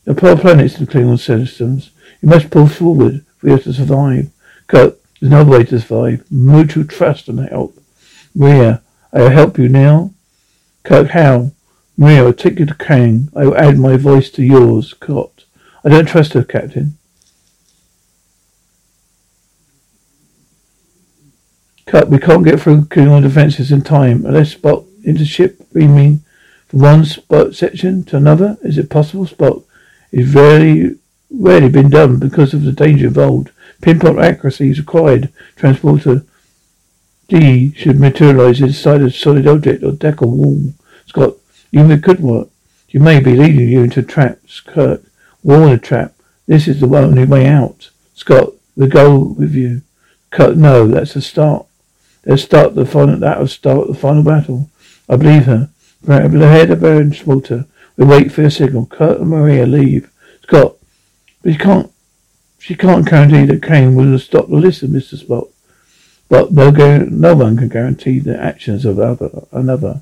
The 0.04 0.13
poor 0.13 0.36
planets 0.36 0.78
in 0.80 0.88
Klingon 0.88 1.18
systems. 1.18 1.92
You 2.22 2.28
must 2.28 2.50
pull 2.50 2.68
forward 2.68 3.26
for 3.38 3.50
you 3.50 3.60
to 3.60 3.74
survive. 3.74 4.30
Kirk, 4.68 4.98
there's 5.24 5.32
no 5.32 5.46
way 5.46 5.64
to 5.64 5.80
survive. 5.80 6.30
Mutual 6.30 6.84
trust 6.84 7.30
and 7.30 7.40
help. 7.40 7.82
Maria, 8.36 8.82
I 9.14 9.22
will 9.22 9.30
help 9.30 9.58
you 9.58 9.70
now. 9.70 10.12
Kirk, 10.84 11.12
how? 11.12 11.52
Maria, 11.96 12.26
I'll 12.26 12.34
take 12.34 12.60
you 12.60 12.66
to 12.66 12.76
Kang. 12.76 13.30
I 13.34 13.46
will 13.46 13.56
add 13.56 13.80
my 13.80 13.96
voice 13.96 14.30
to 14.32 14.44
yours. 14.44 14.94
Cot. 14.94 15.46
I 15.86 15.88
don't 15.88 16.10
trust 16.10 16.34
her, 16.34 16.44
Captain. 16.44 16.98
Cut, 21.86 22.10
we 22.10 22.20
can't 22.20 22.44
get 22.44 22.60
through 22.60 22.88
Klingon 22.88 23.22
defences 23.22 23.72
in 23.72 23.82
time 23.82 24.26
unless 24.26 24.54
Spock 24.54 24.86
into 25.06 25.24
ship 25.24 25.72
beaming 25.72 26.20
from 26.68 26.80
one 26.80 27.06
spot 27.06 27.56
section 27.56 28.04
to 28.06 28.18
another. 28.18 28.58
Is 28.62 28.78
it 28.78 28.90
possible? 28.90 29.26
Spock 29.26 29.64
It's 30.12 30.36
rarely 30.36 30.98
rarely 31.32 31.70
been 31.70 31.90
done 31.90 32.20
because 32.20 32.54
of 32.54 32.64
the 32.64 32.74
danger 32.74 33.08
involved. 33.08 33.52
Pinpoint 33.84 34.17
accuracy 34.17 34.69
is 34.69 34.80
required. 34.80 35.30
Transporter 35.58 36.26
D 37.28 37.74
should 37.74 38.00
materialize 38.00 38.62
inside 38.62 39.02
a 39.02 39.12
solid 39.12 39.46
object 39.46 39.84
or 39.84 39.91
deck 39.91 40.22
or 40.22 40.30
wall. 40.30 40.74
Scott, 41.06 41.34
you 41.69 41.98
could 41.98 42.22
work. 42.22 42.48
You 42.88 43.02
may 43.02 43.19
be 43.19 43.36
leading 43.36 43.67
you 43.67 43.84
into 43.84 44.02
traps. 44.02 44.62
Kirk, 44.62 45.04
warn 45.43 45.74
a 45.74 45.78
trap. 45.78 46.13
This 46.48 46.67
is 46.69 46.80
the 46.80 46.88
only 46.88 47.26
way 47.26 47.46
out. 47.46 47.89
Scott, 48.15 48.54
we 48.78 48.88
go 48.88 49.19
with 49.19 49.54
you. 49.54 49.82
Kirk, 50.32 50.56
no, 50.56 50.88
that's 50.88 51.17
a 51.17 51.22
start. 51.22 51.65
They'll 52.24 52.38
start 52.38 52.76
the 52.76 52.86
final, 52.86 53.19
that'll 53.19 53.48
start 53.48 53.89
the 53.89 53.96
final 53.96 54.24
battle. 54.24 54.69
I 55.10 55.17
believe 55.17 55.43
her. 55.43 55.69
The 56.04 56.48
head 56.48 56.72
of 56.72 56.80
Baron 56.80 57.13
Walter. 57.26 57.65
We 57.98 58.06
wait 58.06 58.32
for 58.32 58.43
a 58.43 58.50
signal. 58.50 58.86
Kirk 58.86 59.19
and 59.19 59.30
Maria 59.30 59.65
leave. 59.65 60.10
Scott, 60.43 60.78
but 61.41 61.52
she 61.52 61.58
can't, 61.58 61.91
she 62.63 62.76
can't 62.76 63.06
guarantee 63.06 63.43
that 63.43 63.62
Kang 63.62 63.93
will 63.93 64.17
stop 64.17 64.47
the 64.47 64.56
list 64.56 64.84
of 64.84 64.89
Mr. 64.89 65.21
Spock. 65.21 65.52
But 66.30 66.54
no, 66.54 66.69
no 66.71 67.36
one 67.36 67.58
can 67.58 67.67
guarantee 67.67 68.19
the 68.19 68.41
actions 68.41 68.86
of 68.86 68.99
other, 68.99 69.30
another. 69.51 69.99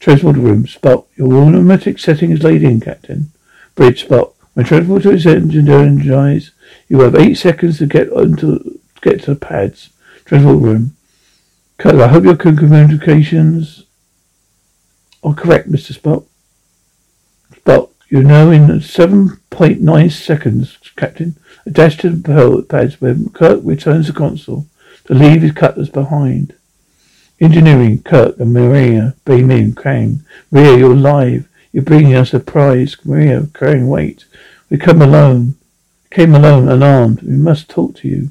Transporter 0.00 0.40
room. 0.40 0.64
Spock, 0.64 1.04
your 1.14 1.34
automatic 1.34 1.98
setting 1.98 2.30
is 2.30 2.42
laid 2.42 2.62
in, 2.62 2.80
Captain. 2.80 3.32
Bridge, 3.74 4.08
Spock. 4.08 4.32
When 4.54 4.64
transporter 4.64 5.12
is 5.12 5.26
energized, 5.26 6.52
you 6.88 7.00
have 7.00 7.14
eight 7.16 7.34
seconds 7.34 7.76
to 7.78 7.86
get 7.86 8.10
onto, 8.10 8.60
to 8.60 8.80
get 9.02 9.22
to 9.24 9.34
the 9.34 9.36
pads. 9.36 9.90
Transporter 10.24 10.58
room. 10.58 10.96
Kirk, 11.76 11.96
I 11.96 12.08
hope 12.08 12.24
your 12.24 12.36
communications 12.36 13.82
are 15.22 15.34
correct, 15.34 15.70
Mr. 15.70 15.92
Spock. 15.92 16.24
You 18.08 18.22
know 18.22 18.50
in 18.50 18.66
7.9 18.66 20.12
seconds, 20.12 20.78
Captain, 20.96 21.36
a 21.64 21.70
dash 21.70 21.96
to 21.98 22.10
the 22.10 22.66
pads 22.68 23.00
where 23.00 23.16
Kirk 23.32 23.60
returns 23.62 24.08
the 24.08 24.12
console 24.12 24.66
to 25.06 25.14
leave 25.14 25.42
his 25.42 25.52
cutters 25.52 25.88
behind. 25.88 26.54
Engineering, 27.40 28.02
Kirk 28.02 28.38
and 28.38 28.52
Maria, 28.52 29.14
beam 29.24 29.50
in, 29.50 29.74
Crane. 29.74 30.24
Maria, 30.50 30.76
you're 30.76 30.92
alive. 30.92 31.48
You're 31.72 31.82
bringing 31.82 32.14
us 32.14 32.34
a 32.34 32.40
prize. 32.40 32.96
Maria, 33.04 33.48
Crane, 33.52 33.88
wait. 33.88 34.26
We 34.70 34.76
come 34.76 35.02
alone. 35.02 35.54
Came 36.10 36.34
alone, 36.34 36.68
unarmed. 36.68 37.22
We 37.22 37.36
must 37.36 37.68
talk 37.68 37.96
to 37.96 38.08
you. 38.08 38.30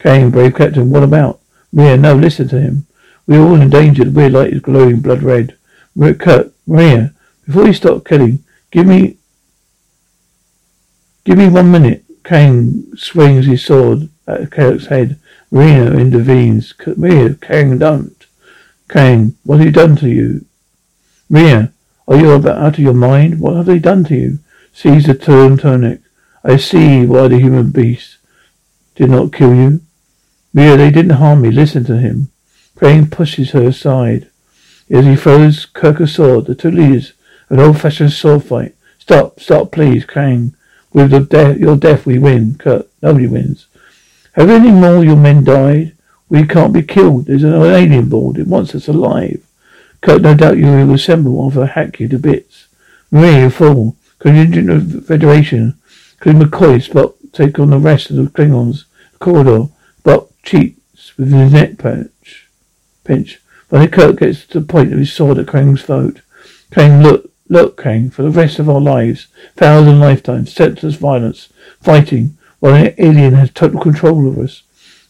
Crane, 0.00 0.30
brave 0.30 0.56
captain, 0.56 0.90
what 0.90 1.02
about? 1.02 1.40
Maria, 1.72 1.96
no, 1.96 2.14
listen 2.14 2.48
to 2.48 2.60
him. 2.60 2.86
We 3.26 3.36
are 3.36 3.40
all 3.40 3.60
in 3.60 3.70
danger. 3.70 4.04
The 4.04 4.10
weird 4.10 4.32
light 4.32 4.52
is 4.52 4.60
glowing 4.60 5.00
blood 5.00 5.22
red. 5.22 5.56
Maria, 5.94 6.14
Kirk, 6.14 6.52
Maria, 6.66 7.14
before 7.46 7.66
you 7.66 7.74
stop 7.74 8.04
killing, 8.04 8.42
give 8.70 8.86
me 8.86 9.16
Give 11.24 11.36
me 11.36 11.48
one 11.48 11.70
minute. 11.70 12.04
Kang 12.24 12.96
swings 12.96 13.46
his 13.46 13.64
sword 13.64 14.08
at 14.26 14.50
Kirk's 14.50 14.86
head. 14.86 15.18
Marina 15.50 15.96
intervenes. 15.98 16.74
Maria, 16.96 17.34
Kang, 17.34 17.78
don't. 17.78 18.26
Kang, 18.88 19.36
what 19.44 19.58
have 19.58 19.66
he 19.66 19.72
done 19.72 19.96
to 19.96 20.08
you? 20.08 20.44
Maria, 21.28 21.72
are 22.08 22.16
you 22.16 22.32
about 22.32 22.58
out 22.58 22.74
of 22.74 22.80
your 22.80 22.94
mind? 22.94 23.38
What 23.38 23.54
have 23.56 23.66
they 23.66 23.78
done 23.78 24.04
to 24.04 24.16
you? 24.16 24.38
Seize 24.72 25.06
the 25.06 25.14
turn 25.14 25.58
tonic. 25.58 26.00
I 26.42 26.56
see 26.56 27.04
why 27.04 27.28
the 27.28 27.38
human 27.38 27.70
beast 27.70 28.16
did 28.94 29.10
not 29.10 29.32
kill 29.32 29.54
you. 29.54 29.82
Maria, 30.54 30.76
they 30.76 30.90
didn't 30.90 31.20
harm 31.20 31.42
me. 31.42 31.50
Listen 31.50 31.84
to 31.84 31.98
him. 31.98 32.30
Crane 32.74 33.08
pushes 33.08 33.50
her 33.50 33.68
aside. 33.68 34.30
As 34.90 35.04
he 35.04 35.16
throws 35.16 35.66
Kirk 35.66 36.00
a 36.00 36.06
sword, 36.06 36.46
the 36.46 36.54
two 36.54 36.70
leaders 36.70 37.12
an 37.50 37.60
old-fashioned 37.60 38.12
sword 38.12 38.44
fight. 38.44 38.74
Stop, 38.98 39.40
stop, 39.40 39.72
please, 39.72 40.04
Crane. 40.04 40.54
With 40.92 41.10
the 41.10 41.20
de- 41.20 41.58
your 41.58 41.76
death, 41.76 42.06
we 42.06 42.18
win. 42.18 42.56
Kirk. 42.56 42.86
nobody 43.02 43.26
wins. 43.26 43.66
Have 44.32 44.50
any 44.50 44.70
more 44.70 45.04
your 45.04 45.16
men 45.16 45.44
died? 45.44 45.96
We 46.28 46.46
can't 46.46 46.72
be 46.72 46.82
killed. 46.82 47.26
There's 47.26 47.42
an 47.42 47.54
alien 47.54 48.08
board. 48.08 48.38
It 48.38 48.46
wants 48.46 48.74
us 48.74 48.88
alive. 48.88 49.44
Kirk, 50.00 50.22
no 50.22 50.34
doubt 50.34 50.58
you 50.58 50.66
will 50.66 50.94
assemble 50.94 51.32
one 51.32 51.50
for 51.50 51.66
hack 51.66 52.00
you 52.00 52.08
to 52.08 52.18
bits. 52.18 52.68
Maria, 53.10 53.44
you 53.44 53.50
fool. 53.50 53.96
Contingent 54.20 54.70
of 54.70 55.06
Federation, 55.06 55.78
including 56.12 56.42
McCoy, 56.42 56.86
Spock, 56.86 57.14
take 57.32 57.58
on 57.58 57.70
the 57.70 57.78
rest 57.78 58.10
of 58.10 58.16
the 58.16 58.22
Klingons. 58.24 58.84
Corridor, 59.18 59.68
Spock 60.02 60.28
cheats 60.42 61.16
with 61.16 61.32
his 61.32 61.52
neck 61.52 61.78
pinch. 61.78 62.48
Pinch. 63.02 63.40
Finally, 63.68 63.88
Kirk 63.88 64.18
gets 64.18 64.46
to 64.46 64.60
the 64.60 64.66
point 64.66 64.92
of 64.92 64.98
his 64.98 65.12
sword 65.12 65.38
at 65.38 65.46
Krang's 65.46 65.82
throat. 65.82 66.20
Krang, 66.70 67.02
look, 67.02 67.29
look, 67.50 67.76
Krang, 67.76 68.10
for 68.10 68.22
the 68.22 68.30
rest 68.30 68.58
of 68.58 68.70
our 68.70 68.80
lives, 68.80 69.26
thousand 69.56 70.00
lifetimes, 70.00 70.54
senseless 70.54 70.94
violence, 70.94 71.52
fighting, 71.82 72.38
while 72.60 72.74
an 72.74 72.94
alien 72.96 73.34
has 73.34 73.50
total 73.50 73.80
control 73.80 74.26
of 74.28 74.38
us. 74.38 74.62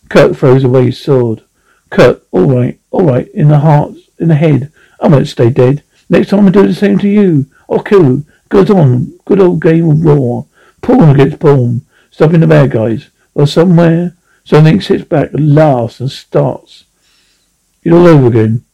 Kirk 0.09 0.37
throws 0.37 0.65
away 0.65 0.87
his 0.87 1.01
sword. 1.01 1.43
Kirk, 1.91 2.27
all 2.33 2.47
right, 2.47 2.81
all 2.91 3.05
right, 3.05 3.29
in 3.29 3.49
the 3.49 3.61
heart, 3.61 3.93
in 4.19 4.29
the 4.29 4.35
head. 4.35 4.73
I 5.01 5.09
won't 5.09 5.29
stay 5.29 5.51
dead. 5.51 5.85
Next 6.09 6.31
time 6.31 6.47
I'll 6.47 6.53
do 6.53 6.67
the 6.67 6.75
same 6.75 6.99
to 6.99 7.09
you. 7.09 7.47
I'll 7.69 7.83
kill 7.83 8.03
you. 8.03 8.25
Good 8.49 8.71
on. 8.71 9.19
Good 9.27 9.41
old 9.41 9.63
game 9.63 9.89
of 9.89 10.03
war. 10.03 10.47
Pawn 10.81 11.11
against 11.11 11.39
pawn. 11.39 11.83
Stopping 12.11 12.41
the 12.41 12.47
bad 12.47 12.73
guys. 12.73 13.11
Well, 13.35 13.47
somewhere, 13.47 14.17
something 14.45 14.81
sits 14.81 15.05
back 15.05 15.33
and 15.33 15.55
laughs 15.55 16.01
and 16.01 16.11
starts. 16.11 16.85
It 17.85 17.93
all 17.93 18.07
over 18.07 18.27
again. 18.27 18.65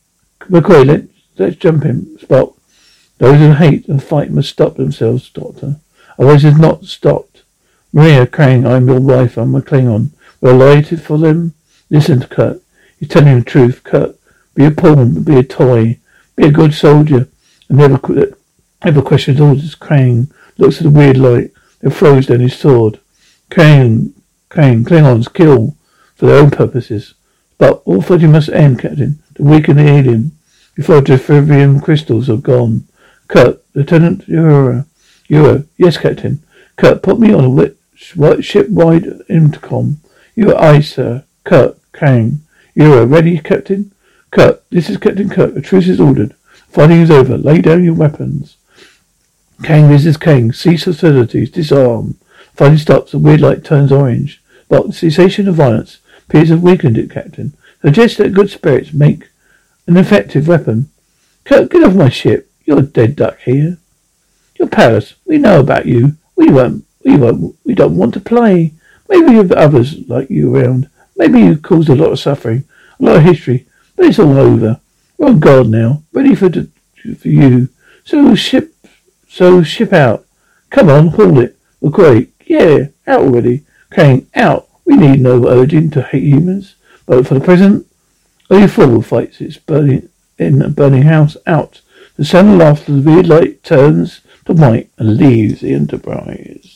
McCoy, 0.40 0.86
let, 0.86 1.02
let's 1.36 1.56
jump 1.56 1.82
him. 1.82 2.16
Spock. 2.20 2.55
Those 3.18 3.38
who 3.38 3.52
hate 3.52 3.88
and 3.88 4.02
fight 4.02 4.30
must 4.30 4.50
stop 4.50 4.76
themselves, 4.76 5.30
Doctor. 5.30 5.76
Otherwise 6.18 6.44
it's 6.44 6.58
not 6.58 6.84
stopped. 6.84 7.42
Maria 7.92 8.26
Krang, 8.26 8.66
I'm 8.66 8.88
your 8.88 9.00
wife. 9.00 9.36
I'm 9.38 9.54
a 9.54 9.62
Klingon. 9.62 10.10
We're 10.40 10.52
related 10.52 11.00
for 11.00 11.18
them. 11.18 11.54
Listen 11.88 12.20
to 12.20 12.28
Kirk. 12.28 12.60
He's 12.98 13.08
telling 13.08 13.28
you 13.28 13.38
the 13.40 13.44
truth. 13.44 13.84
Kirk, 13.84 14.16
be 14.54 14.64
a 14.66 14.70
pawn, 14.70 15.22
be 15.22 15.38
a 15.38 15.42
toy. 15.42 15.98
Be 16.36 16.46
a 16.46 16.50
good 16.50 16.74
soldier. 16.74 17.28
And 17.68 17.78
never, 17.78 17.98
never 18.84 19.02
question 19.02 19.40
orders. 19.40 19.74
Krang 19.74 20.30
looks 20.58 20.78
at 20.78 20.84
the 20.84 20.90
weird 20.90 21.16
light 21.16 21.52
that 21.80 21.90
throws 21.90 22.26
down 22.26 22.40
his 22.40 22.58
sword. 22.58 23.00
Krang, 23.50 24.12
Krang, 24.50 24.84
Klingons 24.84 25.32
kill 25.32 25.76
for 26.14 26.26
their 26.26 26.42
own 26.42 26.50
purposes. 26.50 27.14
But 27.58 27.82
all 27.86 28.02
fighting 28.02 28.32
must 28.32 28.50
end, 28.50 28.80
Captain, 28.80 29.22
to 29.36 29.42
weaken 29.42 29.76
the 29.76 29.88
alien 29.88 30.32
before 30.74 31.00
the 31.00 31.16
Dephirium 31.16 31.82
crystals 31.82 32.28
are 32.28 32.36
gone. 32.36 32.86
Kirk, 33.28 33.62
Lieutenant 33.74 34.26
Uhura. 34.28 34.86
Uhura, 35.28 35.66
yes, 35.76 35.96
Captain. 35.96 36.42
Kirk, 36.76 37.02
put 37.02 37.18
me 37.18 37.32
on 37.32 37.58
a 37.58 38.42
ship-wide 38.42 39.06
intercom. 39.28 40.00
Are 40.38 40.56
I, 40.56 40.80
sir. 40.80 41.24
Kirk, 41.44 41.78
Kang. 41.92 42.40
Uhura, 42.76 43.10
ready, 43.10 43.38
Captain? 43.38 43.92
Kirk, 44.30 44.62
this 44.70 44.90
is 44.90 44.98
Captain 44.98 45.28
Kirk. 45.28 45.56
A 45.56 45.60
truce 45.60 45.88
is 45.88 46.00
ordered. 46.00 46.34
Fighting 46.68 47.00
is 47.00 47.10
over. 47.10 47.38
Lay 47.38 47.60
down 47.60 47.84
your 47.84 47.94
weapons. 47.94 48.56
Kang, 49.62 49.88
this 49.88 50.04
is 50.04 50.16
Kang. 50.16 50.52
Cease 50.52 50.84
hostilities. 50.84 51.50
Disarm. 51.50 52.18
Fighting 52.52 52.78
stops. 52.78 53.12
The 53.12 53.18
weird 53.18 53.40
light 53.40 53.64
turns 53.64 53.90
orange. 53.90 54.42
But 54.68 54.94
cessation 54.94 55.48
of 55.48 55.54
violence 55.54 55.98
appears 56.28 56.50
have 56.50 56.62
weakened 56.62 56.98
it, 56.98 57.10
Captain. 57.10 57.54
Suggest 57.80 58.18
that 58.18 58.34
good 58.34 58.50
spirits 58.50 58.92
make 58.92 59.30
an 59.86 59.96
effective 59.96 60.48
weapon. 60.48 60.90
Kirk, 61.44 61.70
get 61.70 61.84
off 61.84 61.94
my 61.94 62.08
ship. 62.08 62.50
You're 62.66 62.80
a 62.80 62.82
dead 62.82 63.14
duck 63.14 63.38
here. 63.40 63.78
You're 64.58 64.68
Paris. 64.68 65.14
We 65.24 65.38
know 65.38 65.60
about 65.60 65.86
you. 65.86 66.16
We 66.34 66.50
won't. 66.50 66.84
We 67.04 67.16
won't. 67.16 67.56
We 67.64 67.74
don't 67.74 67.96
want 67.96 68.12
to 68.14 68.20
play. 68.20 68.72
Maybe 69.08 69.32
you 69.32 69.38
have 69.38 69.52
others 69.52 70.06
like 70.08 70.28
you 70.28 70.54
around. 70.54 70.90
Maybe 71.16 71.40
you 71.40 71.56
caused 71.56 71.88
a 71.88 71.94
lot 71.94 72.10
of 72.10 72.18
suffering, 72.18 72.64
a 72.98 73.04
lot 73.04 73.16
of 73.16 73.22
history. 73.22 73.66
But 73.94 74.06
it's 74.06 74.18
all 74.18 74.36
over. 74.36 74.80
We're 75.16 75.28
on 75.28 75.38
guard 75.38 75.68
now, 75.68 76.02
ready 76.12 76.34
for 76.34 76.50
for 76.50 77.28
you. 77.28 77.68
So 78.04 78.34
ship, 78.34 78.74
so 79.28 79.62
ship 79.62 79.92
out. 79.92 80.26
Come 80.70 80.90
on, 80.90 81.08
haul 81.08 81.38
it. 81.38 81.56
We're 81.80 81.90
great. 81.90 82.32
Yeah, 82.44 82.88
out 83.06 83.20
already. 83.20 83.64
Kang, 83.92 84.26
out. 84.34 84.68
We 84.84 84.96
need 84.96 85.20
no 85.20 85.46
urging 85.48 85.90
to 85.90 86.02
hate 86.02 86.24
humans. 86.24 86.74
But 87.06 87.26
for 87.26 87.34
the 87.34 87.40
present, 87.40 87.86
only 88.50 88.68
fool 88.68 89.02
fights 89.02 89.40
its 89.40 89.56
burning 89.56 90.08
in 90.38 90.62
a 90.62 90.68
burning 90.68 91.02
house. 91.02 91.36
Out. 91.46 91.80
The 92.16 92.24
sound 92.24 92.48
of 92.50 92.58
laughter, 92.58 92.92
the 92.92 93.10
weird 93.10 93.26
light 93.26 93.62
turns 93.62 94.22
to 94.46 94.54
white 94.54 94.90
and 94.98 95.18
leaves 95.18 95.60
the 95.60 95.74
Enterprise. 95.74 96.75